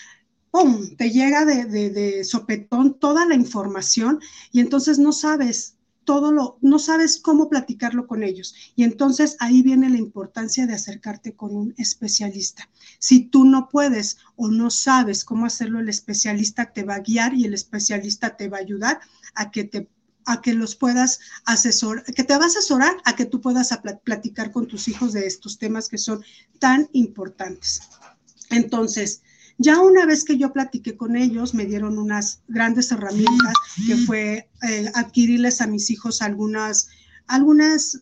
¡pum!, 0.52 0.96
te 0.96 1.10
llega 1.10 1.44
de, 1.44 1.66
de, 1.66 2.24
sopetón 2.24 3.00
toda 3.00 3.26
la 3.26 3.34
información 3.34 4.20
y 4.52 4.60
entonces 4.60 5.00
no 5.00 5.12
sabes 5.12 5.75
todo 6.06 6.32
lo, 6.32 6.58
no 6.62 6.80
sabes 6.80 7.20
cómo 7.20 7.50
platicarlo 7.50 8.08
con 8.08 8.24
ellos. 8.24 8.56
Y 8.76 8.84
entonces 8.84 9.36
ahí 9.40 9.62
viene 9.62 9.90
la 9.90 9.98
importancia 9.98 10.68
de 10.68 10.76
acercarte 10.76 11.36
con 11.36 11.56
un 11.56 11.74
especialista. 11.78 12.70
Si 13.00 13.26
tú 13.26 13.44
no 13.44 13.68
puedes 13.70 14.18
o 14.36 14.50
no 14.50 14.70
sabes 14.70 15.26
cómo 15.26 15.46
hacerlo, 15.46 15.80
el 15.80 15.90
especialista 15.90 16.72
te 16.72 16.84
va 16.84 16.96
a 16.96 17.00
guiar 17.00 17.34
y 17.34 17.46
el 17.46 17.54
especialista 17.54 18.38
te 18.38 18.48
va 18.48 18.58
a 18.58 18.62
ayudar 18.62 19.00
a 19.34 19.52
que 19.52 19.66
te 19.66 19.90
a 20.28 20.42
que 20.42 20.54
los 20.54 20.76
puedas 20.76 21.20
asesorar, 21.46 22.04
que 22.04 22.24
te 22.24 22.36
va 22.36 22.46
a 22.46 22.48
asesorar 22.48 22.98
a 23.06 23.16
que 23.16 23.26
tú 23.26 23.42
puedas 23.42 23.70
platicar 24.04 24.52
con 24.52 24.68
tus 24.68 24.88
hijos 24.88 25.14
de 25.14 25.28
estos 25.28 25.60
temas 25.60 25.88
que 25.88 26.00
son 26.00 26.24
tan 26.58 26.90
importantes. 26.94 27.82
Entonces, 28.50 29.22
ya 29.58 29.80
una 29.80 30.06
vez 30.06 30.24
que 30.24 30.38
yo 30.38 30.52
platiqué 30.52 30.98
con 30.98 31.16
ellos, 31.16 31.54
me 31.54 31.66
dieron 31.66 31.98
unas 31.98 32.42
grandes 32.48 32.92
herramientas 32.92 33.54
que 33.88 33.96
fue 33.98 34.50
eh, 34.68 34.92
adquirirles 34.94 35.62
a 35.62 35.68
mis 35.68 35.90
hijos 35.90 36.22
algunas, 36.22 36.90
algunas, 37.28 38.02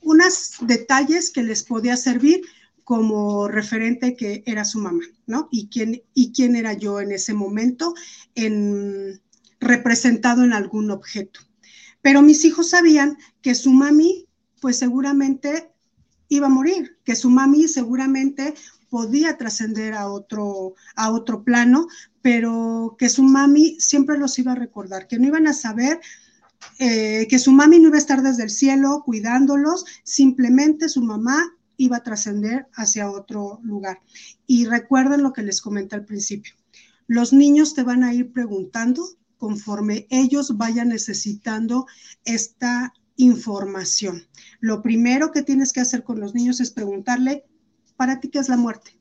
unos 0.00 0.54
detalles 0.60 1.30
que 1.30 1.42
les 1.42 1.62
podía 1.62 1.96
servir 1.96 2.42
como 2.82 3.48
referente 3.48 4.16
que 4.16 4.42
era 4.46 4.64
su 4.64 4.78
mamá, 4.78 5.02
¿no? 5.26 5.48
Y 5.52 5.68
quién, 5.68 6.02
y 6.14 6.32
quién 6.32 6.56
era 6.56 6.72
yo 6.72 7.00
en 7.00 7.12
ese 7.12 7.34
momento 7.34 7.94
en, 8.34 9.20
representado 9.60 10.42
en 10.42 10.52
algún 10.52 10.90
objeto. 10.90 11.40
Pero 12.02 12.22
mis 12.22 12.44
hijos 12.44 12.70
sabían 12.70 13.18
que 13.42 13.54
su 13.54 13.72
mami, 13.72 14.26
pues 14.60 14.78
seguramente 14.78 15.70
iba 16.28 16.46
a 16.46 16.50
morir, 16.50 16.98
que 17.04 17.14
su 17.14 17.30
mami 17.30 17.68
seguramente 17.68 18.54
podía 18.90 19.36
trascender 19.36 19.94
a 19.94 20.08
otro, 20.08 20.74
a 20.96 21.10
otro 21.10 21.44
plano, 21.44 21.86
pero 22.22 22.96
que 22.98 23.08
su 23.08 23.22
mami 23.22 23.80
siempre 23.80 24.18
los 24.18 24.38
iba 24.38 24.52
a 24.52 24.56
recordar, 24.56 25.06
que 25.06 25.18
no 25.18 25.26
iban 25.26 25.46
a 25.46 25.52
saber 25.52 26.00
eh, 26.78 27.26
que 27.28 27.38
su 27.38 27.52
mami 27.52 27.78
no 27.78 27.88
iba 27.88 27.96
a 27.96 28.00
estar 28.00 28.22
desde 28.22 28.44
el 28.44 28.50
cielo 28.50 29.02
cuidándolos, 29.04 29.84
simplemente 30.04 30.88
su 30.88 31.02
mamá 31.02 31.54
iba 31.76 31.98
a 31.98 32.02
trascender 32.02 32.66
hacia 32.74 33.10
otro 33.10 33.60
lugar. 33.62 34.00
Y 34.46 34.66
recuerden 34.66 35.22
lo 35.22 35.32
que 35.32 35.42
les 35.42 35.60
comenté 35.60 35.96
al 35.96 36.04
principio. 36.04 36.54
Los 37.06 37.32
niños 37.32 37.74
te 37.74 37.84
van 37.84 38.04
a 38.04 38.12
ir 38.12 38.32
preguntando 38.32 39.02
conforme 39.38 40.06
ellos 40.10 40.56
vayan 40.56 40.88
necesitando 40.88 41.86
esta 42.24 42.92
información. 43.16 44.26
Lo 44.60 44.82
primero 44.82 45.30
que 45.32 45.42
tienes 45.42 45.72
que 45.72 45.80
hacer 45.80 46.02
con 46.04 46.20
los 46.20 46.34
niños 46.34 46.60
es 46.60 46.70
preguntarle 46.70 47.44
¿para 47.98 48.20
ti 48.20 48.28
qué 48.28 48.38
es 48.38 48.48
la 48.48 48.56
muerte? 48.56 48.96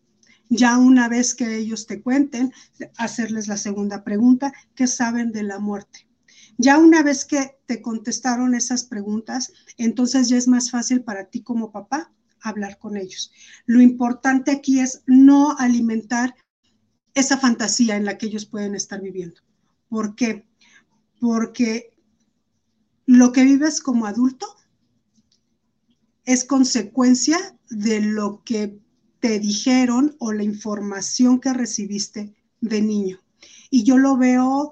Ya 0.49 0.77
una 0.79 1.07
vez 1.07 1.35
que 1.35 1.55
ellos 1.55 1.85
te 1.85 2.01
cuenten, 2.01 2.51
hacerles 2.97 3.47
la 3.47 3.57
segunda 3.57 4.03
pregunta, 4.03 4.51
¿qué 4.75 4.87
saben 4.87 5.31
de 5.31 5.43
la 5.43 5.59
muerte? 5.59 6.07
Ya 6.57 6.79
una 6.79 7.03
vez 7.03 7.23
que 7.23 7.59
te 7.67 7.81
contestaron 7.81 8.55
esas 8.55 8.83
preguntas, 8.83 9.53
entonces 9.77 10.29
ya 10.29 10.37
es 10.37 10.47
más 10.47 10.71
fácil 10.71 11.03
para 11.03 11.25
ti 11.25 11.43
como 11.43 11.71
papá 11.71 12.11
hablar 12.41 12.79
con 12.79 12.97
ellos. 12.97 13.31
Lo 13.67 13.81
importante 13.81 14.49
aquí 14.49 14.79
es 14.79 15.03
no 15.05 15.55
alimentar 15.59 16.33
esa 17.13 17.37
fantasía 17.37 17.95
en 17.97 18.05
la 18.05 18.17
que 18.17 18.25
ellos 18.25 18.47
pueden 18.47 18.73
estar 18.73 18.99
viviendo. 18.99 19.41
¿Por 19.89 20.15
qué? 20.15 20.47
Porque 21.19 21.91
lo 23.05 23.31
que 23.31 23.43
vives 23.43 23.79
como 23.79 24.07
adulto 24.07 24.47
es 26.25 26.43
consecuencia 26.43 27.37
de 27.69 28.01
lo 28.01 28.43
que 28.43 28.79
te 29.19 29.39
dijeron 29.39 30.15
o 30.19 30.33
la 30.33 30.43
información 30.43 31.39
que 31.39 31.53
recibiste 31.53 32.35
de 32.61 32.81
niño. 32.81 33.19
Y 33.69 33.83
yo 33.83 33.97
lo 33.97 34.17
veo 34.17 34.71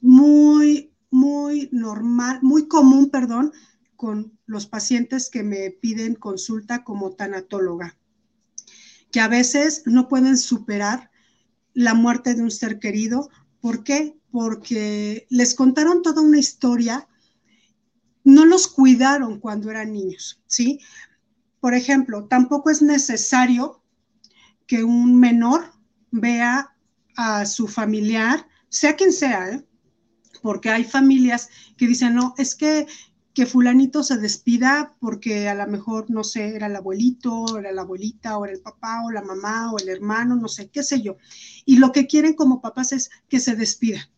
muy, 0.00 0.92
muy 1.10 1.68
normal, 1.72 2.40
muy 2.42 2.68
común, 2.68 3.10
perdón, 3.10 3.52
con 3.96 4.38
los 4.46 4.66
pacientes 4.66 5.30
que 5.30 5.42
me 5.42 5.70
piden 5.70 6.14
consulta 6.14 6.84
como 6.84 7.12
tanatóloga, 7.12 7.96
que 9.10 9.20
a 9.20 9.28
veces 9.28 9.82
no 9.86 10.08
pueden 10.08 10.38
superar 10.38 11.10
la 11.74 11.94
muerte 11.94 12.34
de 12.34 12.42
un 12.42 12.50
ser 12.50 12.78
querido. 12.78 13.28
¿Por 13.60 13.82
qué? 13.84 14.16
Porque 14.30 15.26
les 15.30 15.54
contaron 15.54 16.02
toda 16.02 16.22
una 16.22 16.38
historia, 16.38 17.08
no 18.24 18.44
los 18.44 18.68
cuidaron 18.68 19.40
cuando 19.40 19.70
eran 19.70 19.92
niños, 19.92 20.42
¿sí? 20.46 20.80
Por 21.60 21.74
ejemplo, 21.74 22.26
tampoco 22.26 22.70
es 22.70 22.82
necesario 22.82 23.82
que 24.66 24.84
un 24.84 25.18
menor 25.18 25.72
vea 26.10 26.74
a 27.16 27.46
su 27.46 27.66
familiar, 27.66 28.46
sea 28.68 28.94
quien 28.94 29.12
sea, 29.12 29.48
¿eh? 29.50 29.64
porque 30.40 30.70
hay 30.70 30.84
familias 30.84 31.48
que 31.76 31.88
dicen, 31.88 32.14
no, 32.14 32.34
es 32.38 32.54
que, 32.54 32.86
que 33.34 33.46
fulanito 33.46 34.04
se 34.04 34.18
despida 34.18 34.94
porque 35.00 35.48
a 35.48 35.54
lo 35.54 35.66
mejor, 35.66 36.10
no 36.10 36.22
sé, 36.22 36.54
era 36.54 36.66
el 36.66 36.76
abuelito, 36.76 37.58
era 37.58 37.72
la 37.72 37.82
abuelita, 37.82 38.38
o 38.38 38.44
era 38.44 38.54
el 38.54 38.60
papá, 38.60 39.02
o 39.04 39.10
la 39.10 39.22
mamá, 39.22 39.72
o 39.72 39.78
el 39.78 39.88
hermano, 39.88 40.36
no 40.36 40.48
sé, 40.48 40.70
qué 40.70 40.82
sé 40.82 41.02
yo. 41.02 41.16
Y 41.64 41.78
lo 41.78 41.90
que 41.90 42.06
quieren 42.06 42.34
como 42.34 42.60
papás 42.60 42.92
es 42.92 43.10
que 43.28 43.40
se 43.40 43.56
despida. 43.56 44.10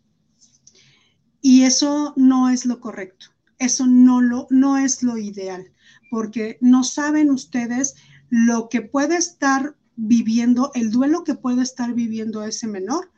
Y 1.40 1.62
eso 1.62 2.12
no 2.16 2.50
es 2.50 2.66
lo 2.66 2.80
correcto, 2.80 3.26
eso 3.58 3.86
no, 3.86 4.20
lo, 4.20 4.46
no 4.50 4.76
es 4.76 5.02
lo 5.02 5.16
ideal 5.16 5.72
porque 6.10 6.58
no 6.60 6.84
saben 6.84 7.30
ustedes 7.30 7.94
lo 8.28 8.68
que 8.68 8.82
puede 8.82 9.16
estar 9.16 9.76
viviendo, 9.96 10.70
el 10.74 10.90
duelo 10.90 11.24
que 11.24 11.34
puede 11.34 11.62
estar 11.62 11.94
viviendo 11.94 12.44
ese 12.44 12.66
menor. 12.66 13.10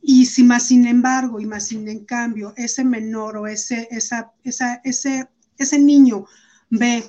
Y 0.00 0.26
si 0.26 0.42
más 0.42 0.64
sin 0.64 0.86
embargo 0.86 1.38
y 1.38 1.46
más 1.46 1.68
sin 1.68 1.88
en 1.88 2.04
cambio 2.04 2.54
ese 2.56 2.84
menor 2.84 3.36
o 3.36 3.46
ese, 3.46 3.86
esa, 3.90 4.32
ese, 4.42 5.28
ese 5.56 5.78
niño 5.78 6.26
ve 6.70 7.04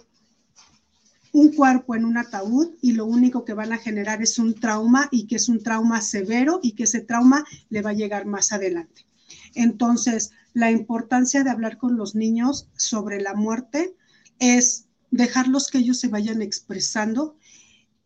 un 1.32 1.52
cuerpo 1.54 1.96
en 1.96 2.06
un 2.06 2.18
ataúd 2.18 2.76
y 2.82 2.92
lo 2.92 3.06
único 3.06 3.44
que 3.44 3.54
van 3.54 3.74
a 3.74 3.80
generar 3.80 4.22
es 4.22 4.38
un 4.38 4.54
trauma 4.54 5.08
y 5.12 5.26
que 5.26 5.38
es 5.38 5.50
un 5.50 5.64
trauma 5.64 6.02
severo 6.02 6.60
y 6.62 6.74
que 6.74 6.84
ese 6.84 7.02
trauma 7.02 7.44
le 7.70 7.82
va 7.82 7.90
a 7.90 7.94
llegar 7.94 8.28
más 8.28 8.52
adelante. 8.52 9.08
Entonces, 9.56 10.32
la 10.54 10.70
importancia 10.70 11.44
de 11.44 11.50
hablar 11.50 11.78
con 11.78 11.98
los 11.98 12.14
niños 12.14 12.70
sobre 12.78 13.20
la 13.20 13.34
muerte 13.34 13.96
es 14.40 14.86
dejarlos 15.12 15.70
que 15.70 15.78
ellos 15.78 16.00
se 16.00 16.08
vayan 16.08 16.42
expresando 16.42 17.38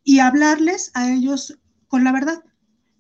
y 0.04 0.20
hablarles 0.20 0.92
a 0.94 1.12
ellos 1.12 1.58
con 1.88 2.04
la 2.04 2.12
verdad. 2.12 2.44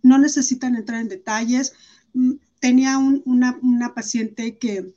No 0.01 0.17
necesitan 0.17 0.75
entrar 0.75 1.01
en 1.01 1.09
detalles. 1.09 1.73
Mm, 2.13 2.33
tenía 2.59 2.97
una, 2.97 3.93
paciente 3.93 4.57
que, 4.57 4.93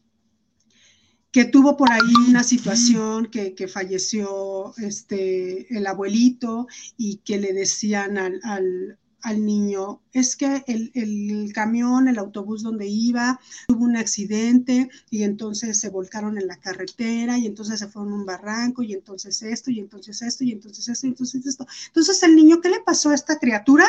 que 1.32 1.44
tuvo 1.44 1.76
por 1.76 1.92
ahí 1.92 2.14
una 2.28 2.44
situación 2.44 3.26
que, 3.26 3.68
falleció 3.68 4.74
este, 4.78 5.76
el 5.76 5.86
abuelito 5.86 6.68
y 6.96 7.16
que 7.18 7.38
le 7.38 7.52
decían 7.52 8.16
al, 8.16 8.40
al 8.44 8.98
niño, 9.44 10.00
es 10.12 10.36
que 10.36 10.64
el, 10.66 11.52
camión, 11.52 12.08
el 12.08 12.18
autobús 12.18 12.62
donde 12.62 12.86
iba, 12.86 13.40
tuvo 13.68 13.84
un 13.84 13.96
accidente 13.96 14.88
y 15.10 15.22
entonces 15.22 15.78
se 15.78 15.90
volcaron 15.90 16.38
en 16.38 16.46
la 16.46 16.56
carretera 16.56 17.38
y 17.38 17.46
entonces 17.46 17.80
se 17.80 17.88
fueron 17.88 18.12
a 18.12 18.16
un 18.16 18.26
barranco 18.26 18.82
y 18.82 18.92
entonces 18.92 19.42
esto 19.42 19.70
y 19.70 19.80
entonces 19.80 20.22
esto 20.22 20.44
y 20.44 20.52
entonces 20.52 20.88
esto 20.88 21.06
y 21.06 21.10
entonces 21.10 21.46
esto. 21.46 21.66
Entonces 21.88 22.22
el 22.22 22.34
niño, 22.36 22.60
¿qué 22.60 22.70
le 22.70 22.80
pasó 22.80 23.10
a 23.10 23.14
esta 23.14 23.38
criatura? 23.38 23.86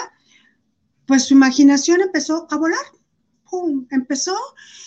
Pues 1.05 1.25
su 1.25 1.33
imaginación 1.33 2.01
empezó 2.01 2.47
a 2.49 2.57
volar. 2.57 2.85
¡pum! 3.49 3.85
Empezó 3.91 4.35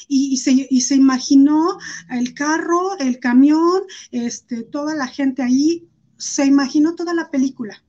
y, 0.09 0.39
se, 0.39 0.67
y, 0.71 0.81
se, 0.81 0.95
imaginó 0.97 1.79
el 2.11 2.35
carro, 2.35 2.99
el 2.99 3.21
camión, 3.21 3.83
este, 4.11 4.63
toda 4.63 4.95
la 4.95 5.07
gente 5.07 5.43
ahí, 5.43 5.87
se 6.17 6.47
imaginó 6.47 6.95
toda 6.95 7.15
la 7.15 7.31
película. 7.31 7.85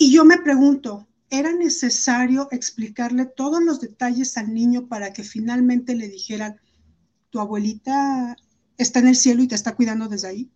Y 0.00 0.12
yo 0.12 0.24
me 0.24 0.38
pregunto, 0.38 1.08
¿era 1.28 1.52
necesario 1.52 2.48
explicarle 2.52 3.26
todos 3.26 3.60
los 3.62 3.80
detalles 3.80 4.38
al 4.38 4.54
niño 4.54 4.86
para 4.86 5.12
que 5.12 5.24
finalmente 5.24 5.96
le 5.96 6.08
dijeran, 6.08 6.56
tu 7.30 7.40
abuelita 7.40 8.36
está 8.78 9.00
en 9.00 9.08
el 9.08 9.16
cielo 9.16 9.42
y 9.42 9.48
te 9.48 9.56
está 9.56 9.74
cuidando 9.74 10.08
desde 10.08 10.28
ahí? 10.28 10.50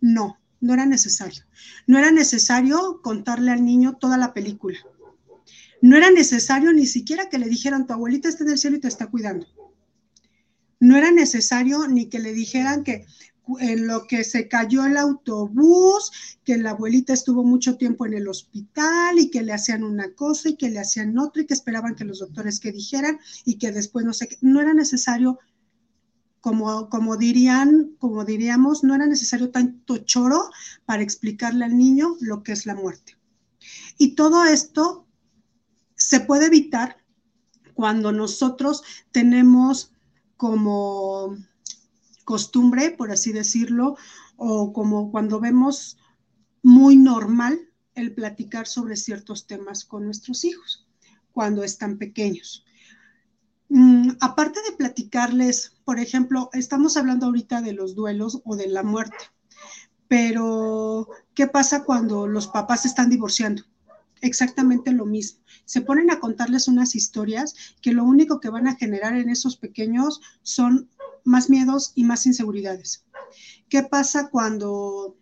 No, 0.00 0.38
no 0.60 0.74
era 0.74 0.86
necesario. 0.86 1.44
No 1.86 1.98
era 1.98 2.10
necesario 2.10 3.00
contarle 3.00 3.52
al 3.52 3.64
niño 3.64 3.96
toda 3.96 4.18
la 4.18 4.34
película. 4.34 4.78
No 5.80 5.96
era 5.96 6.10
necesario 6.10 6.72
ni 6.72 6.86
siquiera 6.86 7.28
que 7.28 7.38
le 7.38 7.48
dijeran, 7.48 7.86
tu 7.86 7.92
abuelita 7.92 8.28
está 8.28 8.42
en 8.42 8.50
el 8.50 8.58
cielo 8.58 8.76
y 8.76 8.80
te 8.80 8.88
está 8.88 9.06
cuidando. 9.06 9.46
No 10.80 10.96
era 10.96 11.12
necesario 11.12 11.86
ni 11.86 12.06
que 12.06 12.18
le 12.18 12.32
dijeran 12.32 12.82
que 12.82 13.06
en 13.58 13.86
lo 13.86 14.06
que 14.06 14.24
se 14.24 14.48
cayó 14.48 14.84
el 14.84 14.96
autobús, 14.96 16.38
que 16.44 16.56
la 16.58 16.70
abuelita 16.70 17.12
estuvo 17.12 17.44
mucho 17.44 17.76
tiempo 17.76 18.06
en 18.06 18.14
el 18.14 18.28
hospital 18.28 19.18
y 19.18 19.30
que 19.30 19.42
le 19.42 19.52
hacían 19.52 19.82
una 19.82 20.14
cosa 20.14 20.50
y 20.50 20.56
que 20.56 20.70
le 20.70 20.78
hacían 20.78 21.18
otra 21.18 21.42
y 21.42 21.46
que 21.46 21.54
esperaban 21.54 21.94
que 21.94 22.04
los 22.04 22.20
doctores 22.20 22.60
que 22.60 22.72
dijeran 22.72 23.18
y 23.44 23.58
que 23.58 23.72
después 23.72 24.04
no 24.04 24.12
sé 24.12 24.28
qué. 24.28 24.36
No 24.40 24.60
era 24.60 24.74
necesario 24.74 25.38
como, 26.40 26.88
como 26.88 27.16
dirían, 27.16 27.96
como 27.98 28.24
diríamos, 28.24 28.84
no 28.84 28.94
era 28.94 29.06
necesario 29.06 29.50
tanto 29.50 29.98
choro 29.98 30.50
para 30.86 31.02
explicarle 31.02 31.64
al 31.64 31.76
niño 31.76 32.16
lo 32.20 32.42
que 32.42 32.52
es 32.52 32.66
la 32.66 32.74
muerte. 32.74 33.16
Y 33.98 34.14
todo 34.14 34.44
esto 34.44 35.06
se 35.94 36.20
puede 36.20 36.46
evitar 36.46 36.96
cuando 37.74 38.12
nosotros 38.12 38.82
tenemos 39.12 39.92
como 40.36 41.36
costumbre, 42.30 42.92
por 42.92 43.10
así 43.10 43.32
decirlo, 43.32 43.96
o 44.36 44.72
como 44.72 45.10
cuando 45.10 45.40
vemos 45.40 45.98
muy 46.62 46.94
normal 46.94 47.58
el 47.96 48.14
platicar 48.14 48.68
sobre 48.68 48.94
ciertos 48.94 49.48
temas 49.48 49.84
con 49.84 50.04
nuestros 50.04 50.44
hijos 50.44 50.86
cuando 51.32 51.64
están 51.64 51.98
pequeños. 51.98 52.64
Mm, 53.68 54.10
aparte 54.20 54.60
de 54.62 54.76
platicarles, 54.76 55.74
por 55.84 55.98
ejemplo, 55.98 56.50
estamos 56.52 56.96
hablando 56.96 57.26
ahorita 57.26 57.62
de 57.62 57.72
los 57.72 57.96
duelos 57.96 58.40
o 58.44 58.54
de 58.54 58.68
la 58.68 58.84
muerte, 58.84 59.24
pero 60.06 61.08
¿qué 61.34 61.48
pasa 61.48 61.82
cuando 61.82 62.28
los 62.28 62.46
papás 62.46 62.86
están 62.86 63.10
divorciando? 63.10 63.64
Exactamente 64.20 64.92
lo 64.92 65.04
mismo. 65.04 65.40
Se 65.64 65.80
ponen 65.80 66.12
a 66.12 66.20
contarles 66.20 66.68
unas 66.68 66.94
historias 66.94 67.56
que 67.82 67.92
lo 67.92 68.04
único 68.04 68.38
que 68.38 68.50
van 68.50 68.68
a 68.68 68.76
generar 68.76 69.16
en 69.16 69.30
esos 69.30 69.56
pequeños 69.56 70.20
son 70.42 70.88
más 71.24 71.50
miedos 71.50 71.92
y 71.94 72.04
más 72.04 72.26
inseguridades. 72.26 73.04
¿Qué 73.68 73.82
pasa 73.82 74.28
cuando, 74.30 75.16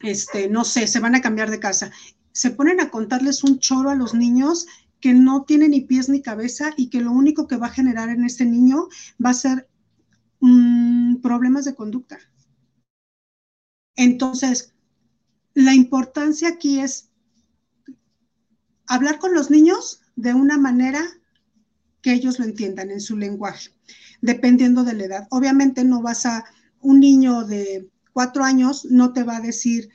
este, 0.00 0.48
no 0.48 0.64
sé, 0.64 0.86
se 0.86 1.00
van 1.00 1.14
a 1.14 1.20
cambiar 1.20 1.50
de 1.50 1.60
casa? 1.60 1.90
Se 2.32 2.50
ponen 2.50 2.80
a 2.80 2.90
contarles 2.90 3.44
un 3.44 3.58
choro 3.58 3.90
a 3.90 3.94
los 3.94 4.14
niños 4.14 4.66
que 5.00 5.12
no 5.12 5.44
tiene 5.44 5.68
ni 5.68 5.82
pies 5.82 6.08
ni 6.08 6.22
cabeza 6.22 6.72
y 6.76 6.88
que 6.88 7.00
lo 7.00 7.12
único 7.12 7.46
que 7.46 7.56
va 7.56 7.66
a 7.66 7.72
generar 7.72 8.08
en 8.08 8.24
este 8.24 8.46
niño 8.46 8.88
va 9.24 9.30
a 9.30 9.34
ser 9.34 9.68
mm, 10.40 11.16
problemas 11.16 11.66
de 11.66 11.74
conducta. 11.74 12.18
Entonces, 13.96 14.72
la 15.52 15.74
importancia 15.74 16.48
aquí 16.48 16.80
es 16.80 17.10
hablar 18.86 19.18
con 19.18 19.34
los 19.34 19.50
niños 19.50 20.00
de 20.16 20.34
una 20.34 20.58
manera 20.58 21.02
que 22.02 22.12
ellos 22.12 22.38
lo 22.38 22.44
entiendan 22.44 22.90
en 22.90 23.00
su 23.00 23.16
lenguaje, 23.16 23.70
dependiendo 24.24 24.84
de 24.84 24.94
la 24.94 25.04
edad. 25.04 25.26
Obviamente 25.30 25.84
no 25.84 26.00
vas 26.00 26.24
a, 26.24 26.46
un 26.80 27.00
niño 27.00 27.44
de 27.44 27.90
cuatro 28.12 28.42
años 28.44 28.86
no 28.90 29.12
te 29.12 29.22
va 29.22 29.36
a 29.36 29.40
decir 29.40 29.90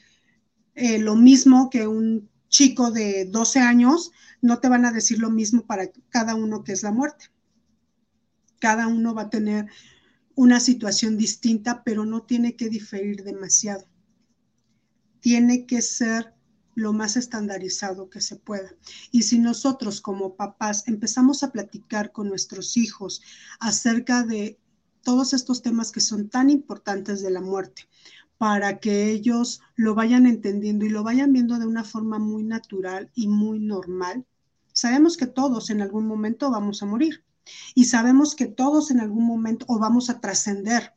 eh, 0.75 0.99
lo 0.99 1.15
mismo 1.15 1.69
que 1.69 1.87
un 1.87 2.29
chico 2.47 2.91
de 2.91 3.25
12 3.25 3.59
años, 3.59 4.11
no 4.41 4.59
te 4.59 4.69
van 4.69 4.85
a 4.85 4.91
decir 4.91 5.19
lo 5.19 5.31
mismo 5.31 5.65
para 5.65 5.89
cada 6.09 6.35
uno 6.35 6.63
que 6.63 6.73
es 6.73 6.83
la 6.83 6.91
muerte. 6.91 7.25
Cada 8.59 8.87
uno 8.87 9.15
va 9.15 9.23
a 9.23 9.29
tener 9.29 9.67
una 10.35 10.59
situación 10.59 11.17
distinta, 11.17 11.83
pero 11.83 12.05
no 12.05 12.21
tiene 12.21 12.55
que 12.55 12.69
diferir 12.69 13.23
demasiado. 13.23 13.85
Tiene 15.21 15.65
que 15.65 15.81
ser 15.81 16.33
lo 16.79 16.93
más 16.93 17.17
estandarizado 17.17 18.09
que 18.09 18.21
se 18.21 18.37
pueda. 18.37 18.71
Y 19.11 19.23
si 19.23 19.37
nosotros 19.37 20.01
como 20.01 20.35
papás 20.35 20.87
empezamos 20.87 21.43
a 21.43 21.51
platicar 21.51 22.11
con 22.11 22.29
nuestros 22.29 22.77
hijos 22.77 23.21
acerca 23.59 24.23
de 24.23 24.57
todos 25.03 25.33
estos 25.33 25.61
temas 25.61 25.91
que 25.91 25.99
son 25.99 26.29
tan 26.29 26.49
importantes 26.49 27.21
de 27.21 27.31
la 27.31 27.41
muerte, 27.41 27.83
para 28.37 28.79
que 28.79 29.09
ellos 29.11 29.61
lo 29.75 29.95
vayan 29.95 30.25
entendiendo 30.25 30.85
y 30.85 30.89
lo 30.89 31.03
vayan 31.03 31.33
viendo 31.33 31.59
de 31.59 31.67
una 31.67 31.83
forma 31.83 32.19
muy 32.19 32.43
natural 32.43 33.11
y 33.13 33.27
muy 33.27 33.59
normal. 33.59 34.25
Sabemos 34.71 35.17
que 35.17 35.27
todos 35.27 35.69
en 35.69 35.81
algún 35.81 36.07
momento 36.07 36.49
vamos 36.49 36.81
a 36.81 36.85
morir 36.85 37.25
y 37.75 37.85
sabemos 37.85 38.35
que 38.35 38.45
todos 38.45 38.91
en 38.91 39.01
algún 39.01 39.25
momento 39.25 39.65
o 39.67 39.79
vamos 39.79 40.09
a 40.09 40.21
trascender. 40.21 40.93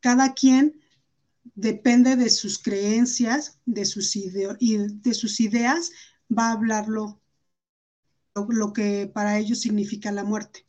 Cada 0.00 0.34
quien 0.34 0.81
depende 1.54 2.16
de 2.16 2.30
sus 2.30 2.58
creencias, 2.58 3.58
de 3.66 3.84
sus, 3.84 4.16
y 4.16 4.78
de 4.78 5.14
sus 5.14 5.40
ideas, 5.40 5.90
va 6.30 6.48
a 6.48 6.52
hablarlo 6.52 7.20
lo 8.34 8.72
que 8.72 9.10
para 9.12 9.38
ellos 9.38 9.60
significa 9.60 10.10
la 10.10 10.24
muerte, 10.24 10.64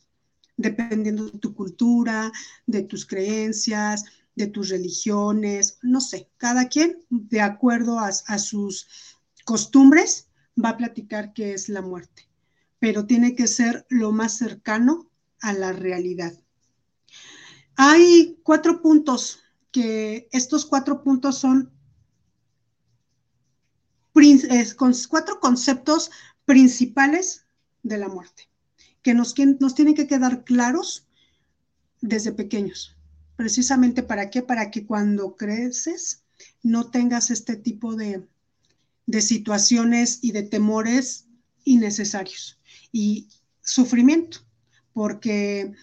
dependiendo 0.58 1.26
de 1.26 1.39
tu 1.39 1.54
cultura, 1.56 2.32
de 2.65 2.84
tus 2.84 3.06
creencias, 3.06 4.04
de 4.36 4.48
tus 4.48 4.69
religiones, 4.69 5.78
no 5.82 6.02
sé, 6.02 6.30
cada 6.38 6.67
quien 6.67 7.06
de 7.10 7.41
acuerdo 7.41 8.00
a, 8.00 8.12
sus 8.12 8.88
costumbres 9.46 10.28
va 10.63 10.69
a 10.69 10.78
platicar 10.78 11.34
qué 11.34 11.54
es 11.54 11.69
la 11.69 11.82
muerte, 11.82 12.28
pero 12.80 13.06
tiene 13.06 13.36
que 13.36 13.48
ser 13.48 13.86
lo 13.89 14.12
más 14.12 14.38
cercano 14.38 15.10
a 15.41 15.54
la 15.54 15.72
realidad. 15.72 16.34
Hay 17.76 18.39
cuatro 18.43 18.82
puntos 18.82 19.42
que 19.73 20.29
estos 20.31 20.65
cuatro 20.65 21.03
puntos 21.03 21.39
son 21.39 21.73
cuatro 25.09 25.39
conceptos 25.41 26.12
principales 26.45 27.45
de 27.81 27.97
la 27.97 28.07
muerte, 28.07 28.47
que 29.01 29.15
nos, 29.15 29.33
nos 29.59 29.75
tienen 29.75 29.95
que 29.95 30.07
quedar 30.07 30.43
claros 30.43 31.07
desde 31.99 32.31
pequeños. 32.31 32.95
Precisamente 33.36 34.03
para 34.03 34.29
qué, 34.29 34.43
para 34.43 34.69
que 34.69 34.86
cuando 34.86 35.36
creces 35.36 36.23
no 36.62 36.91
tengas 36.91 37.31
este 37.31 37.55
tipo 37.55 37.95
de, 37.95 38.27
de 39.07 39.21
situaciones 39.21 40.19
y 40.21 40.33
de 40.33 40.43
temores 40.43 41.25
innecesarios 41.63 42.59
y 42.91 43.27
sufrimiento, 43.62 44.39
porque 44.93 45.73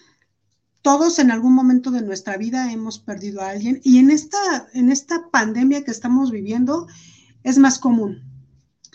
todos 0.81 1.19
en 1.19 1.31
algún 1.31 1.53
momento 1.53 1.91
de 1.91 2.01
nuestra 2.01 2.37
vida 2.37 2.71
hemos 2.71 2.99
perdido 2.99 3.41
a 3.41 3.49
alguien 3.49 3.79
y 3.83 3.99
en 3.99 4.09
esta, 4.09 4.67
en 4.73 4.91
esta 4.91 5.29
pandemia 5.29 5.83
que 5.83 5.91
estamos 5.91 6.31
viviendo 6.31 6.87
es 7.43 7.57
más 7.57 7.79
común. 7.79 8.23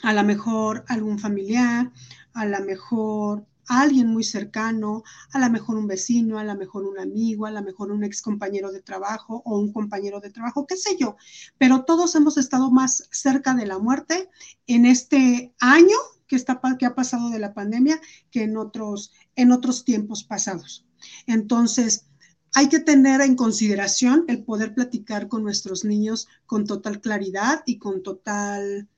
A 0.03 0.13
lo 0.13 0.25
mejor 0.25 0.85
algún 0.89 1.19
familiar, 1.19 1.93
a 2.35 2.47
lo 2.47 2.61
mejor 2.65 3.47
alguien 3.69 4.09
muy 4.09 4.25
cercano, 4.25 5.03
a 5.33 5.39
lo 5.39 5.51
mejor 5.51 5.77
un 5.77 5.87
vecino, 5.87 6.39
a 6.39 6.45
lo 6.45 6.55
mejor 6.55 6.85
un 6.85 6.99
amigo, 6.99 7.47
a 7.47 7.51
lo 7.51 7.63
mejor 7.63 7.91
un 7.91 8.05
ex 8.05 8.23
compañero 8.23 8.73
de 8.73 8.83
trabajo 8.83 9.43
o 9.45 9.59
un 9.59 9.73
compañero 9.73 10.21
de 10.21 10.31
trabajo, 10.31 10.67
qué 10.67 10.77
sé 10.77 10.97
yo. 10.99 11.17
Pero 11.59 11.85
todos 11.85 12.15
hemos 12.15 12.37
estado 12.37 12.71
más 12.71 13.09
cerca 13.11 13.55
de 13.55 13.67
la 13.67 13.79
muerte 13.79 14.29
en 14.67 14.87
este 14.87 15.55
año 15.59 15.97
que, 16.27 16.37
está, 16.37 16.61
que 16.79 16.87
ha 16.87 16.95
pasado 16.95 17.31
de 17.31 17.39
la 17.39 17.55
pandemia 17.55 18.01
que 18.31 18.43
en 18.45 18.57
otros, 18.57 19.13
en 19.35 19.53
otros 19.53 19.85
tiempos 19.85 20.25
pasados. 20.25 20.87
Entonces, 21.27 22.07
hay 22.55 22.69
que 22.69 22.81
tener 22.81 23.21
en 23.21 23.37
consideración 23.37 24.25
el 24.29 24.43
poder 24.43 24.75
platicar 24.75 25.29
con 25.29 25.43
nuestros 25.43 25.85
niños 25.85 26.29
con 26.47 26.67
total 26.67 27.01
claridad 27.01 27.63
y 27.67 27.79
con 27.79 28.03
total, 28.03 28.89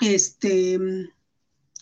este, 0.00 0.78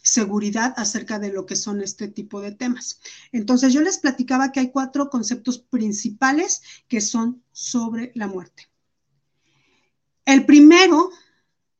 seguridad 0.02 0.74
acerca 0.76 1.18
de 1.18 1.32
lo 1.32 1.46
que 1.46 1.56
son 1.56 1.82
este 1.82 2.08
tipo 2.08 2.40
de 2.40 2.52
temas. 2.52 3.00
Entonces 3.32 3.72
yo 3.72 3.80
les 3.80 3.98
platicaba 3.98 4.52
que 4.52 4.60
hay 4.60 4.70
cuatro 4.70 5.10
conceptos 5.10 5.58
principales 5.58 6.62
que 6.88 7.00
son 7.00 7.42
sobre 7.52 8.12
la 8.14 8.26
muerte. 8.26 8.70
El 10.24 10.46
primero, 10.46 11.10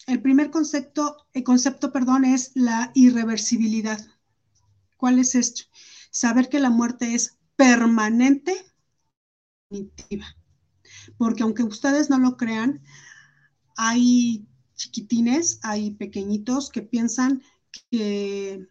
el 0.07 0.21
primer 0.21 0.51
concepto, 0.51 1.17
el 1.33 1.45
concepto, 1.45 1.93
perdón, 1.93 2.25
es 2.25 2.53
la 2.55 2.91
irreversibilidad. 2.95 4.05
¿Cuál 4.97 5.19
es 5.19 5.35
esto? 5.35 5.63
Saber 6.11 6.49
que 6.49 6.61
la 6.61 6.71
muerte 6.71 7.15
es 7.15 7.39
permanente, 7.61 8.55
definitiva. 9.68 10.25
Porque 11.18 11.42
aunque 11.42 11.62
ustedes 11.62 12.09
no 12.09 12.18
lo 12.18 12.38
crean, 12.38 12.83
hay 13.77 14.46
chiquitines, 14.75 15.61
hay 15.62 15.90
pequeñitos 15.90 16.70
que 16.70 16.81
piensan 16.81 17.42
que 17.90 18.66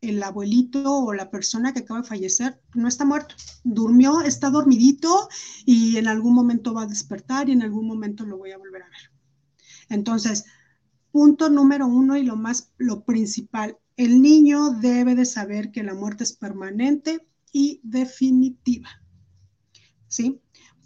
el 0.00 0.22
abuelito 0.22 1.00
o 1.00 1.12
la 1.12 1.30
persona 1.30 1.74
que 1.74 1.80
acaba 1.80 2.00
de 2.00 2.08
fallecer 2.08 2.62
no 2.74 2.88
está 2.88 3.04
muerto, 3.04 3.34
durmió, 3.62 4.22
está 4.22 4.48
dormidito 4.48 5.28
y 5.66 5.98
en 5.98 6.08
algún 6.08 6.34
momento 6.34 6.72
va 6.72 6.84
a 6.84 6.86
despertar 6.86 7.50
y 7.50 7.52
en 7.52 7.62
algún 7.62 7.86
momento 7.86 8.24
lo 8.24 8.38
voy 8.38 8.52
a 8.52 8.58
volver 8.58 8.84
a 8.84 8.88
ver. 8.88 9.10
Entonces, 9.90 10.46
punto 11.12 11.50
número 11.50 11.86
uno 11.86 12.16
y 12.16 12.22
lo 12.22 12.36
más, 12.36 12.72
lo 12.78 13.04
principal, 13.04 13.76
el 13.98 14.22
niño 14.22 14.70
debe 14.70 15.14
de 15.14 15.26
saber 15.26 15.70
que 15.72 15.82
la 15.82 15.92
muerte 15.92 16.24
es 16.24 16.32
permanente 16.32 17.29
y 17.52 17.80
definitiva. 17.82 18.88
¿Sí? 20.08 20.40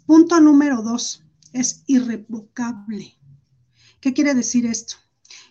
Punto 0.05 0.39
número 0.39 0.81
dos, 0.81 1.23
es 1.51 1.83
irrevocable. 1.87 3.17
¿Qué 3.99 4.13
quiere 4.13 4.35
decir 4.35 4.65
esto? 4.65 4.95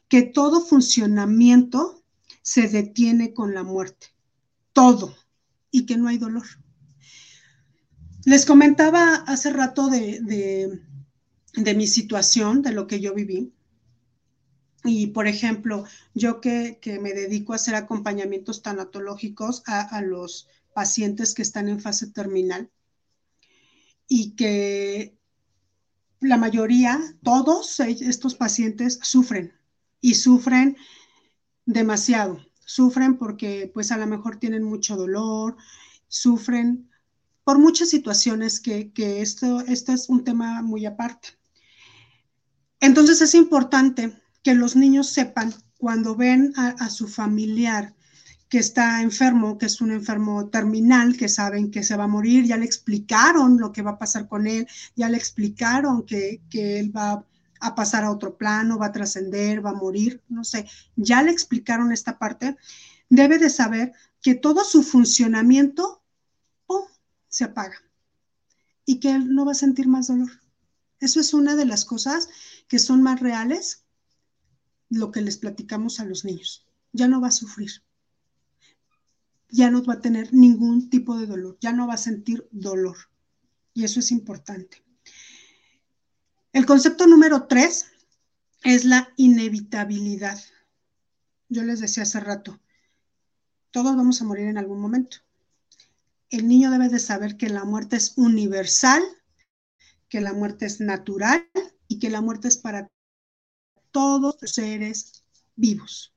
Que 0.09 0.22
todo 0.22 0.61
funcionamiento 0.61 2.05
se 2.42 2.68
detiene 2.68 3.33
con 3.33 3.55
la 3.55 3.64
muerte. 3.64 4.09
Todo. 4.72 5.16
Y 5.70 5.87
que 5.87 5.96
no 5.96 6.09
hay 6.09 6.18
dolor. 6.18 6.44
Les 8.24 8.46
comentaba 8.46 9.14
hace 9.27 9.50
rato 9.50 9.88
de, 9.88 10.79
de, 11.53 11.74
mi 11.74 11.87
situación, 11.87 12.62
de 12.62 12.72
lo 12.72 12.87
que 12.87 13.00
yo 13.00 13.14
viví. 13.14 13.53
Y, 14.85 15.09
por 15.09 15.27
ejemplo, 15.27 15.85
yo 16.14 16.40
que, 16.40 16.79
me 17.03 17.12
dedico 17.12 17.53
a 17.53 17.57
hacer 17.57 17.74
acompañamientos 17.74 18.62
tanatológicos 18.62 19.62
a, 19.66 19.81
a, 19.81 20.00
los 20.00 20.48
pacientes 20.74 21.34
que 21.34 21.42
están 21.42 21.68
en 21.68 21.80
fase 21.80 22.08
terminal 22.08 22.70
y 24.08 24.32
que 24.32 25.16
la 26.20 26.37
mayoría, 26.37 27.00
todos 27.22 27.80
estos 27.80 28.34
pacientes 28.34 28.98
sufren 29.02 29.52
y 30.00 30.14
sufren 30.14 30.76
demasiado. 31.66 32.44
Sufren 32.66 33.18
porque 33.18 33.70
pues 33.72 33.92
a 33.92 33.96
lo 33.98 34.06
mejor 34.06 34.38
tienen 34.38 34.62
mucho 34.62 34.96
dolor, 34.96 35.56
sufren 36.08 36.90
por 37.44 37.58
muchas 37.58 37.90
situaciones 37.90 38.58
que, 38.58 38.90
esto, 38.96 39.60
esto 39.60 39.92
es 39.92 40.08
un 40.08 40.24
tema 40.24 40.62
muy 40.62 40.87
aparte. 40.87 41.28
Entonces 42.80 43.20
es 43.20 43.34
importante 43.34 44.12
que 44.42 44.54
los 44.54 44.76
niños 44.76 45.08
sepan 45.08 45.54
cuando 45.78 46.16
ven 46.16 46.52
a, 46.56 46.88
su 46.88 47.06
familiar 47.06 47.94
que 48.54 48.60
está 48.60 49.02
enfermo, 49.02 49.58
que 49.58 49.66
es 49.66 49.80
un 49.80 49.90
enfermo 49.90 50.48
terminal, 50.48 51.16
que 51.16 51.28
saben 51.28 51.72
que 51.72 51.82
se 51.82 51.96
va 51.96 52.04
a 52.04 52.14
morir, 52.16 52.44
ya 52.44 52.56
le 52.56 52.64
explicaron 52.64 53.58
lo 53.58 53.72
que 53.72 53.82
va 53.82 53.90
a 53.90 53.98
pasar 53.98 54.28
con 54.28 54.46
él, 54.46 54.68
ya 54.94 55.08
le 55.08 55.16
explicaron 55.16 56.06
que, 56.06 56.40
que 56.48 56.78
él 56.78 56.96
va 56.96 57.26
a 57.58 57.74
pasar 57.74 58.04
a 58.04 58.12
otro 58.12 58.38
plano, 58.38 58.78
va 58.78 58.86
a 58.86 58.92
trascender, 58.92 59.66
va 59.66 59.70
a 59.70 59.74
morir, 59.74 60.22
no 60.28 60.44
sé, 60.44 60.68
ya 60.94 61.20
le 61.24 61.32
explicaron 61.32 61.90
esta 61.90 62.16
parte, 62.16 62.56
debe 63.08 63.38
de 63.38 63.50
saber 63.50 63.92
que 64.22 64.36
todo 64.36 64.62
su 64.62 64.84
funcionamiento 64.84 66.04
se 67.26 67.42
apaga 67.42 67.82
y 68.86 69.00
que 69.00 69.10
él 69.10 69.34
no 69.34 69.44
va 69.44 69.50
a 69.50 69.56
sentir 69.56 69.88
más 69.88 70.06
dolor. 70.06 70.30
Eso 71.00 71.18
es 71.18 71.34
una 71.34 71.56
de 71.56 71.66
las 71.66 71.84
cosas 71.84 72.28
que 72.68 72.78
son 72.78 73.02
más 73.02 73.18
reales, 73.18 73.82
lo 74.90 75.10
que 75.10 75.22
les 75.22 75.38
platicamos 75.38 75.98
a 75.98 76.04
los 76.04 76.24
niños. 76.24 76.64
Ya 76.92 77.08
no 77.08 77.20
va 77.20 77.26
a 77.26 77.32
sufrir, 77.32 77.82
ya 79.54 79.70
no 79.70 79.84
va 79.84 79.94
a 79.94 80.00
tener 80.00 80.34
ningún 80.34 80.90
tipo 80.90 81.16
de 81.16 81.26
dolor, 81.26 81.56
ya 81.60 81.72
no 81.72 81.86
va 81.86 81.94
a 81.94 82.08
sentir 82.08 82.48
dolor. 82.50 82.96
Y 83.72 83.84
eso 83.84 84.00
es 84.00 84.10
importante. 84.10 84.82
El 86.52 86.66
concepto 86.66 87.06
número 87.06 87.46
tres 87.46 87.86
es 88.64 88.84
la 88.84 89.12
inevitabilidad. 89.16 90.40
Yo 91.48 91.62
les 91.62 91.78
decía 91.78 92.02
hace 92.02 92.18
rato, 92.18 92.60
todos 93.70 93.94
vamos 93.94 94.20
a 94.20 94.24
morir 94.24 94.48
en 94.48 94.58
algún 94.58 94.80
momento. 94.80 95.18
El 96.30 96.48
niño 96.48 96.72
debe 96.72 96.88
de 96.88 96.98
saber 96.98 97.36
que 97.36 97.48
la 97.48 97.64
muerte 97.64 97.94
es 97.94 98.14
universal, 98.16 99.02
que 100.08 100.20
la 100.20 100.32
muerte 100.32 100.66
es 100.66 100.80
natural 100.80 101.48
y 101.86 102.00
que 102.00 102.10
la 102.10 102.20
muerte 102.20 102.48
es 102.48 102.56
para 102.56 102.90
todos 103.92 104.36
los 104.40 104.50
seres 104.50 105.24
vivos, 105.54 106.12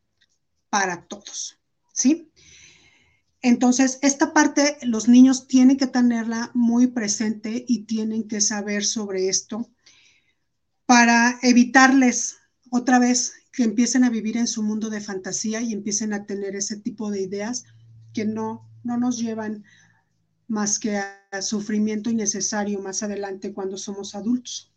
para 0.72 1.06
todos, 1.06 1.60
¿sí? 1.94 2.32
Entonces, 3.48 3.98
esta 4.02 4.34
parte 4.34 4.78
los 4.82 5.08
niños 5.08 5.48
tienen 5.48 5.78
que 5.78 5.88
tenerla 5.88 6.52
muy 6.54 6.88
presente 6.88 7.64
y 7.66 7.84
tienen 7.84 8.28
que 8.28 8.42
saber 8.42 8.84
sobre 8.84 9.30
esto 9.30 9.70
para 10.86 11.40
evitarles 11.42 12.36
otra 12.72 13.00
vez 13.00 13.36
que 13.54 13.64
empiecen 13.64 14.04
a 14.04 14.10
vivir 14.10 14.36
en 14.36 14.48
su 14.48 14.64
mundo 14.64 14.90
de 14.90 15.00
fantasía 15.00 15.62
y 15.62 15.72
empiecen 15.72 16.12
a 16.12 16.26
tener 16.26 16.58
ese 16.58 16.76
tipo 16.76 17.10
de 17.10 17.22
ideas 17.22 17.64
que 18.14 18.26
no, 18.26 18.70
no 18.84 18.98
nos 18.98 19.18
llevan 19.18 19.64
más 20.50 20.78
que 20.78 20.98
a 20.98 21.42
sufrimiento 21.42 22.10
innecesario 22.10 22.82
más 22.82 23.02
adelante 23.02 23.54
cuando 23.54 23.78
somos 23.78 24.14
adultos. 24.14 24.74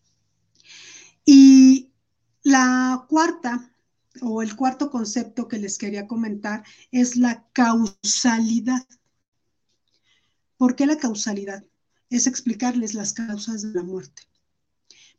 Y 1.25 1.91
la 2.45 3.05
cuarta 3.09 3.70
o 4.21 4.43
el 4.43 4.57
cuarto 4.57 4.91
concepto 4.91 5.49
que 5.49 5.59
les 5.59 5.79
quería 5.79 6.07
comentar 6.07 6.65
es 6.91 7.17
la 7.17 7.47
causalidad. 7.53 8.87
¿Por 10.57 10.77
qué 10.77 10.87
la 10.87 10.99
causalidad? 10.99 11.65
Es 12.11 12.27
explicarles 12.27 12.95
las 12.95 13.13
causas 13.13 13.63
de 13.63 13.73
la 13.73 13.83
muerte. 13.83 14.23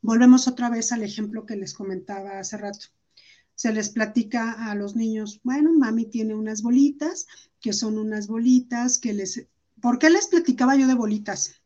Volvemos 0.01 0.47
otra 0.47 0.69
vez 0.69 0.91
al 0.91 1.03
ejemplo 1.03 1.45
que 1.45 1.55
les 1.55 1.73
comentaba 1.73 2.39
hace 2.39 2.57
rato. 2.57 2.87
Se 3.55 3.71
les 3.71 3.89
platica 3.89 4.69
a 4.69 4.75
los 4.75 4.95
niños, 4.95 5.39
bueno, 5.43 5.71
mami 5.73 6.05
tiene 6.05 6.35
unas 6.35 6.61
bolitas, 6.61 7.27
que 7.59 7.73
son 7.73 7.97
unas 7.97 8.27
bolitas 8.27 8.97
que 8.99 9.13
les... 9.13 9.47
¿Por 9.79 9.99
qué 9.99 10.09
les 10.09 10.27
platicaba 10.27 10.75
yo 10.75 10.87
de 10.87 10.95
bolitas? 10.95 11.61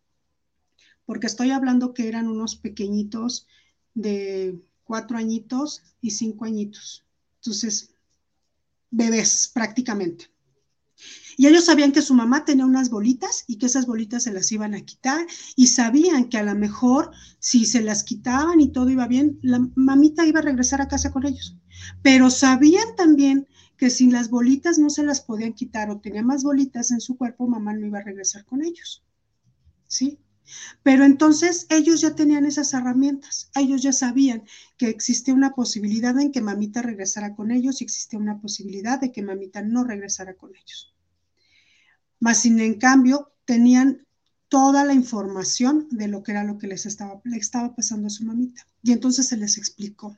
Porque 1.05 1.27
estoy 1.27 1.51
hablando 1.51 1.93
que 1.93 2.07
eran 2.07 2.27
unos 2.27 2.55
pequeñitos 2.55 3.47
de 3.93 4.61
cuatro 4.83 5.17
añitos 5.17 5.83
y 6.01 6.11
cinco 6.11 6.45
añitos. 6.45 7.04
Entonces, 7.45 7.93
bebés 8.89 9.51
prácticamente. 9.53 10.31
Y 11.37 11.47
ellos 11.47 11.65
sabían 11.65 11.91
que 11.91 12.01
su 12.01 12.13
mamá 12.13 12.45
tenía 12.45 12.65
unas 12.65 12.89
bolitas 12.89 13.43
y 13.45 13.57
que 13.57 13.65
esas 13.65 13.85
bolitas 13.85 14.23
se 14.23 14.31
las 14.31 14.51
iban 14.51 14.73
a 14.73 14.81
quitar 14.81 15.27
y 15.55 15.67
sabían 15.67 16.29
que 16.29 16.37
a 16.37 16.43
lo 16.43 16.55
mejor 16.55 17.11
si 17.39 17.65
se 17.65 17.81
las 17.81 18.03
quitaban 18.03 18.61
y 18.61 18.71
todo 18.71 18.89
iba 18.89 19.05
bien, 19.07 19.37
la 19.41 19.59
mamita 19.75 20.25
iba 20.25 20.39
a 20.39 20.43
regresar 20.43 20.81
a 20.81 20.87
casa 20.87 21.11
con 21.11 21.25
ellos. 21.25 21.57
Pero 22.01 22.29
sabían 22.29 22.95
también 22.95 23.47
que 23.77 23.89
si 23.89 24.09
las 24.09 24.29
bolitas 24.29 24.79
no 24.79 24.89
se 24.89 25.03
las 25.03 25.21
podían 25.21 25.53
quitar 25.53 25.89
o 25.89 25.99
tenía 25.99 26.23
más 26.23 26.43
bolitas 26.43 26.91
en 26.91 27.01
su 27.01 27.17
cuerpo, 27.17 27.47
mamá 27.47 27.73
no 27.73 27.85
iba 27.85 27.99
a 27.99 28.03
regresar 28.03 28.45
con 28.45 28.63
ellos. 28.63 29.03
¿Sí? 29.87 30.17
Pero 30.83 31.03
entonces 31.03 31.67
ellos 31.69 32.01
ya 32.01 32.15
tenían 32.15 32.45
esas 32.45 32.73
herramientas, 32.73 33.49
ellos 33.55 33.81
ya 33.81 33.93
sabían 33.93 34.43
que 34.77 34.89
existía 34.89 35.33
una 35.33 35.53
posibilidad 35.53 36.19
en 36.19 36.31
que 36.31 36.41
mamita 36.41 36.81
regresara 36.81 37.35
con 37.35 37.51
ellos 37.51 37.81
y 37.81 37.85
existía 37.85 38.19
una 38.19 38.39
posibilidad 38.39 38.99
de 38.99 39.11
que 39.11 39.21
mamita 39.21 39.61
no 39.61 39.83
regresara 39.83 40.35
con 40.35 40.55
ellos. 40.55 40.93
Más 42.19 42.39
sin 42.39 42.59
en 42.59 42.75
cambio, 42.75 43.31
tenían 43.45 44.05
toda 44.47 44.85
la 44.85 44.93
información 44.93 45.87
de 45.91 46.07
lo 46.07 46.23
que 46.23 46.31
era 46.31 46.43
lo 46.43 46.57
que 46.57 46.67
les 46.67 46.85
estaba, 46.85 47.21
estaba 47.35 47.75
pasando 47.75 48.07
a 48.07 48.09
su 48.09 48.23
mamita. 48.23 48.65
Y 48.83 48.91
entonces 48.91 49.27
se 49.27 49.37
les 49.37 49.57
explicó. 49.57 50.17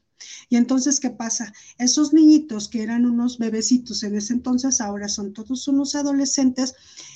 Y 0.50 0.58
entonces, 0.58 1.00
¿qué 1.00 1.10
pasa? 1.10 1.54
Esos 1.78 2.14
niñitos 2.14 2.70
que 2.70 2.84
eran 2.84 3.06
unos 3.06 3.38
bebecitos 3.38 4.04
en 4.04 4.16
ese 4.16 4.34
entonces, 4.34 4.82
ahora 4.82 5.08
son 5.08 5.34
todos 5.34 5.68
unos 5.68 5.96
adolescentes 5.96 6.76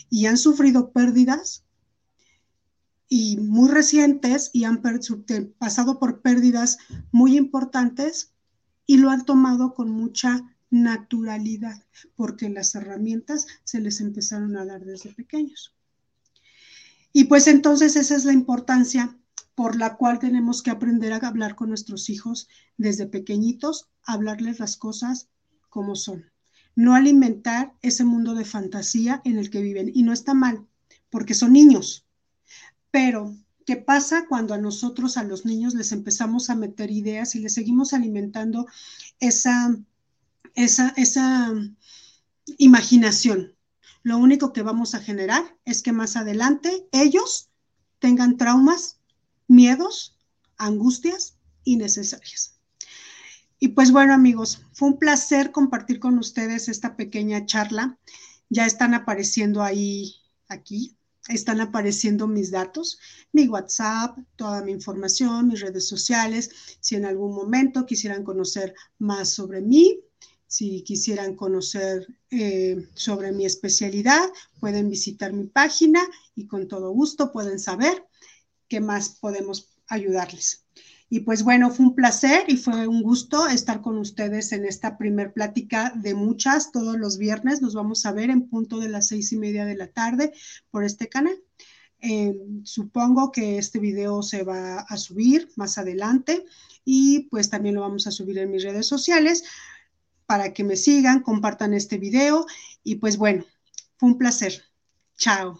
y 0.09 0.25
han 0.27 0.37
sufrido 0.37 0.91
pérdidas 0.91 1.63
y 3.13 3.35
muy 3.35 3.69
recientes 3.69 4.51
y 4.53 4.63
han 4.63 4.81
pasado 5.59 5.99
por 5.99 6.21
pérdidas 6.21 6.77
muy 7.11 7.35
importantes 7.35 8.31
y 8.85 8.99
lo 8.99 9.09
han 9.09 9.25
tomado 9.25 9.73
con 9.73 9.89
mucha 9.89 10.55
naturalidad, 10.69 11.83
porque 12.15 12.47
las 12.47 12.73
herramientas 12.73 13.47
se 13.65 13.81
les 13.81 13.99
empezaron 13.99 14.55
a 14.55 14.63
dar 14.63 14.85
desde 14.85 15.13
pequeños. 15.13 15.75
Y 17.11 17.25
pues 17.25 17.47
entonces 17.47 17.97
esa 17.97 18.15
es 18.15 18.23
la 18.23 18.31
importancia 18.31 19.19
por 19.55 19.75
la 19.75 19.97
cual 19.97 20.17
tenemos 20.17 20.63
que 20.63 20.71
aprender 20.71 21.11
a 21.11 21.17
hablar 21.17 21.55
con 21.55 21.67
nuestros 21.67 22.09
hijos 22.09 22.47
desde 22.77 23.07
pequeñitos, 23.07 23.89
hablarles 24.05 24.61
las 24.61 24.77
cosas 24.77 25.27
como 25.67 25.97
son. 25.97 26.31
No 26.77 26.95
alimentar 26.95 27.73
ese 27.81 28.05
mundo 28.05 28.35
de 28.35 28.45
fantasía 28.45 29.21
en 29.25 29.37
el 29.37 29.49
que 29.49 29.61
viven. 29.61 29.91
Y 29.93 30.03
no 30.03 30.13
está 30.13 30.33
mal, 30.33 30.65
porque 31.09 31.33
son 31.33 31.51
niños. 31.51 32.05
Pero, 32.91 33.35
¿qué 33.65 33.77
pasa 33.77 34.25
cuando 34.27 34.53
a 34.53 34.57
nosotros, 34.57 35.17
a 35.17 35.23
los 35.23 35.45
niños, 35.45 35.73
les 35.73 35.91
empezamos 35.91 36.49
a 36.49 36.55
meter 36.55 36.91
ideas 36.91 37.35
y 37.35 37.39
les 37.39 37.53
seguimos 37.53 37.93
alimentando 37.93 38.67
esa 39.19 39.75
esa, 40.55 40.93
esa 40.97 41.53
imaginación. 42.57 43.55
Lo 44.03 44.17
único 44.17 44.51
que 44.53 44.63
vamos 44.63 44.95
a 44.95 44.99
generar 44.99 45.57
es 45.65 45.81
que 45.81 45.91
más 45.91 46.15
adelante 46.15 46.87
ellos 46.91 47.49
tengan 47.99 48.37
traumas, 48.37 48.99
miedos, 49.47 50.17
angustias 50.57 51.37
innecesarias. 51.63 52.57
Y 53.59 53.69
pues 53.69 53.91
bueno 53.91 54.13
amigos, 54.13 54.63
fue 54.73 54.89
un 54.89 54.97
placer 54.97 55.51
compartir 55.51 55.99
con 55.99 56.17
ustedes 56.17 56.67
esta 56.67 56.95
pequeña 56.95 57.45
charla. 57.45 57.97
ya 58.49 58.65
están 58.65 58.93
apareciendo 58.93 59.63
ahí, 59.63 60.15
aquí, 60.49 60.97
están 61.27 61.61
apareciendo 61.61 62.27
mis 62.27 62.51
datos, 62.51 62.99
mi 63.31 63.47
WhatsApp, 63.47 64.17
toda 64.35 64.63
mi 64.63 64.71
información, 64.71 65.47
mis 65.47 65.61
redes 65.61 65.87
sociales. 65.87 66.49
Si 66.79 66.95
en 66.95 67.05
algún 67.05 67.33
momento 67.33 67.85
quisieran 67.85 68.23
conocer 68.23 68.73
más 68.99 69.29
sobre 69.29 69.61
mí, 69.61 69.99
si 70.47 70.83
quisieran 70.83 71.35
conocer 71.35 72.05
eh, 72.29 72.87
sobre 72.93 73.31
mi 73.31 73.45
especialidad, 73.45 74.29
pueden 74.59 74.89
visitar 74.89 75.31
mi 75.31 75.47
página 75.47 76.01
y 76.35 76.47
con 76.47 76.67
todo 76.67 76.91
gusto 76.91 77.31
pueden 77.31 77.59
saber 77.59 78.05
qué 78.67 78.81
más 78.81 79.17
podemos 79.21 79.69
ayudarles. 79.87 80.65
Y 81.13 81.19
pues 81.19 81.43
bueno, 81.43 81.69
fue 81.71 81.87
un 81.87 81.93
placer 81.93 82.45
y 82.47 82.55
fue 82.55 82.87
un 82.87 83.03
gusto 83.03 83.45
estar 83.49 83.81
con 83.81 83.97
ustedes 83.97 84.53
en 84.53 84.63
esta 84.63 84.97
primer 84.97 85.33
plática 85.33 85.91
de 85.93 86.15
muchas. 86.15 86.71
Todos 86.71 86.97
los 86.97 87.17
viernes 87.17 87.61
nos 87.61 87.75
vamos 87.75 88.05
a 88.05 88.13
ver 88.13 88.29
en 88.29 88.47
punto 88.47 88.79
de 88.79 88.87
las 88.87 89.09
seis 89.09 89.33
y 89.33 89.37
media 89.37 89.65
de 89.65 89.75
la 89.75 89.87
tarde 89.87 90.31
por 90.69 90.85
este 90.85 91.09
canal. 91.09 91.35
Eh, 91.99 92.33
supongo 92.63 93.29
que 93.29 93.57
este 93.57 93.77
video 93.77 94.23
se 94.23 94.43
va 94.43 94.79
a 94.79 94.95
subir 94.95 95.49
más 95.57 95.77
adelante 95.77 96.45
y 96.85 97.27
pues 97.29 97.49
también 97.49 97.75
lo 97.75 97.81
vamos 97.81 98.07
a 98.07 98.11
subir 98.11 98.37
en 98.37 98.49
mis 98.49 98.63
redes 98.63 98.87
sociales 98.87 99.43
para 100.25 100.53
que 100.53 100.63
me 100.63 100.77
sigan, 100.77 101.23
compartan 101.23 101.73
este 101.73 101.97
video 101.97 102.45
y 102.85 102.95
pues 102.95 103.17
bueno, 103.17 103.43
fue 103.97 104.07
un 104.11 104.17
placer. 104.17 104.63
Chao. 105.17 105.59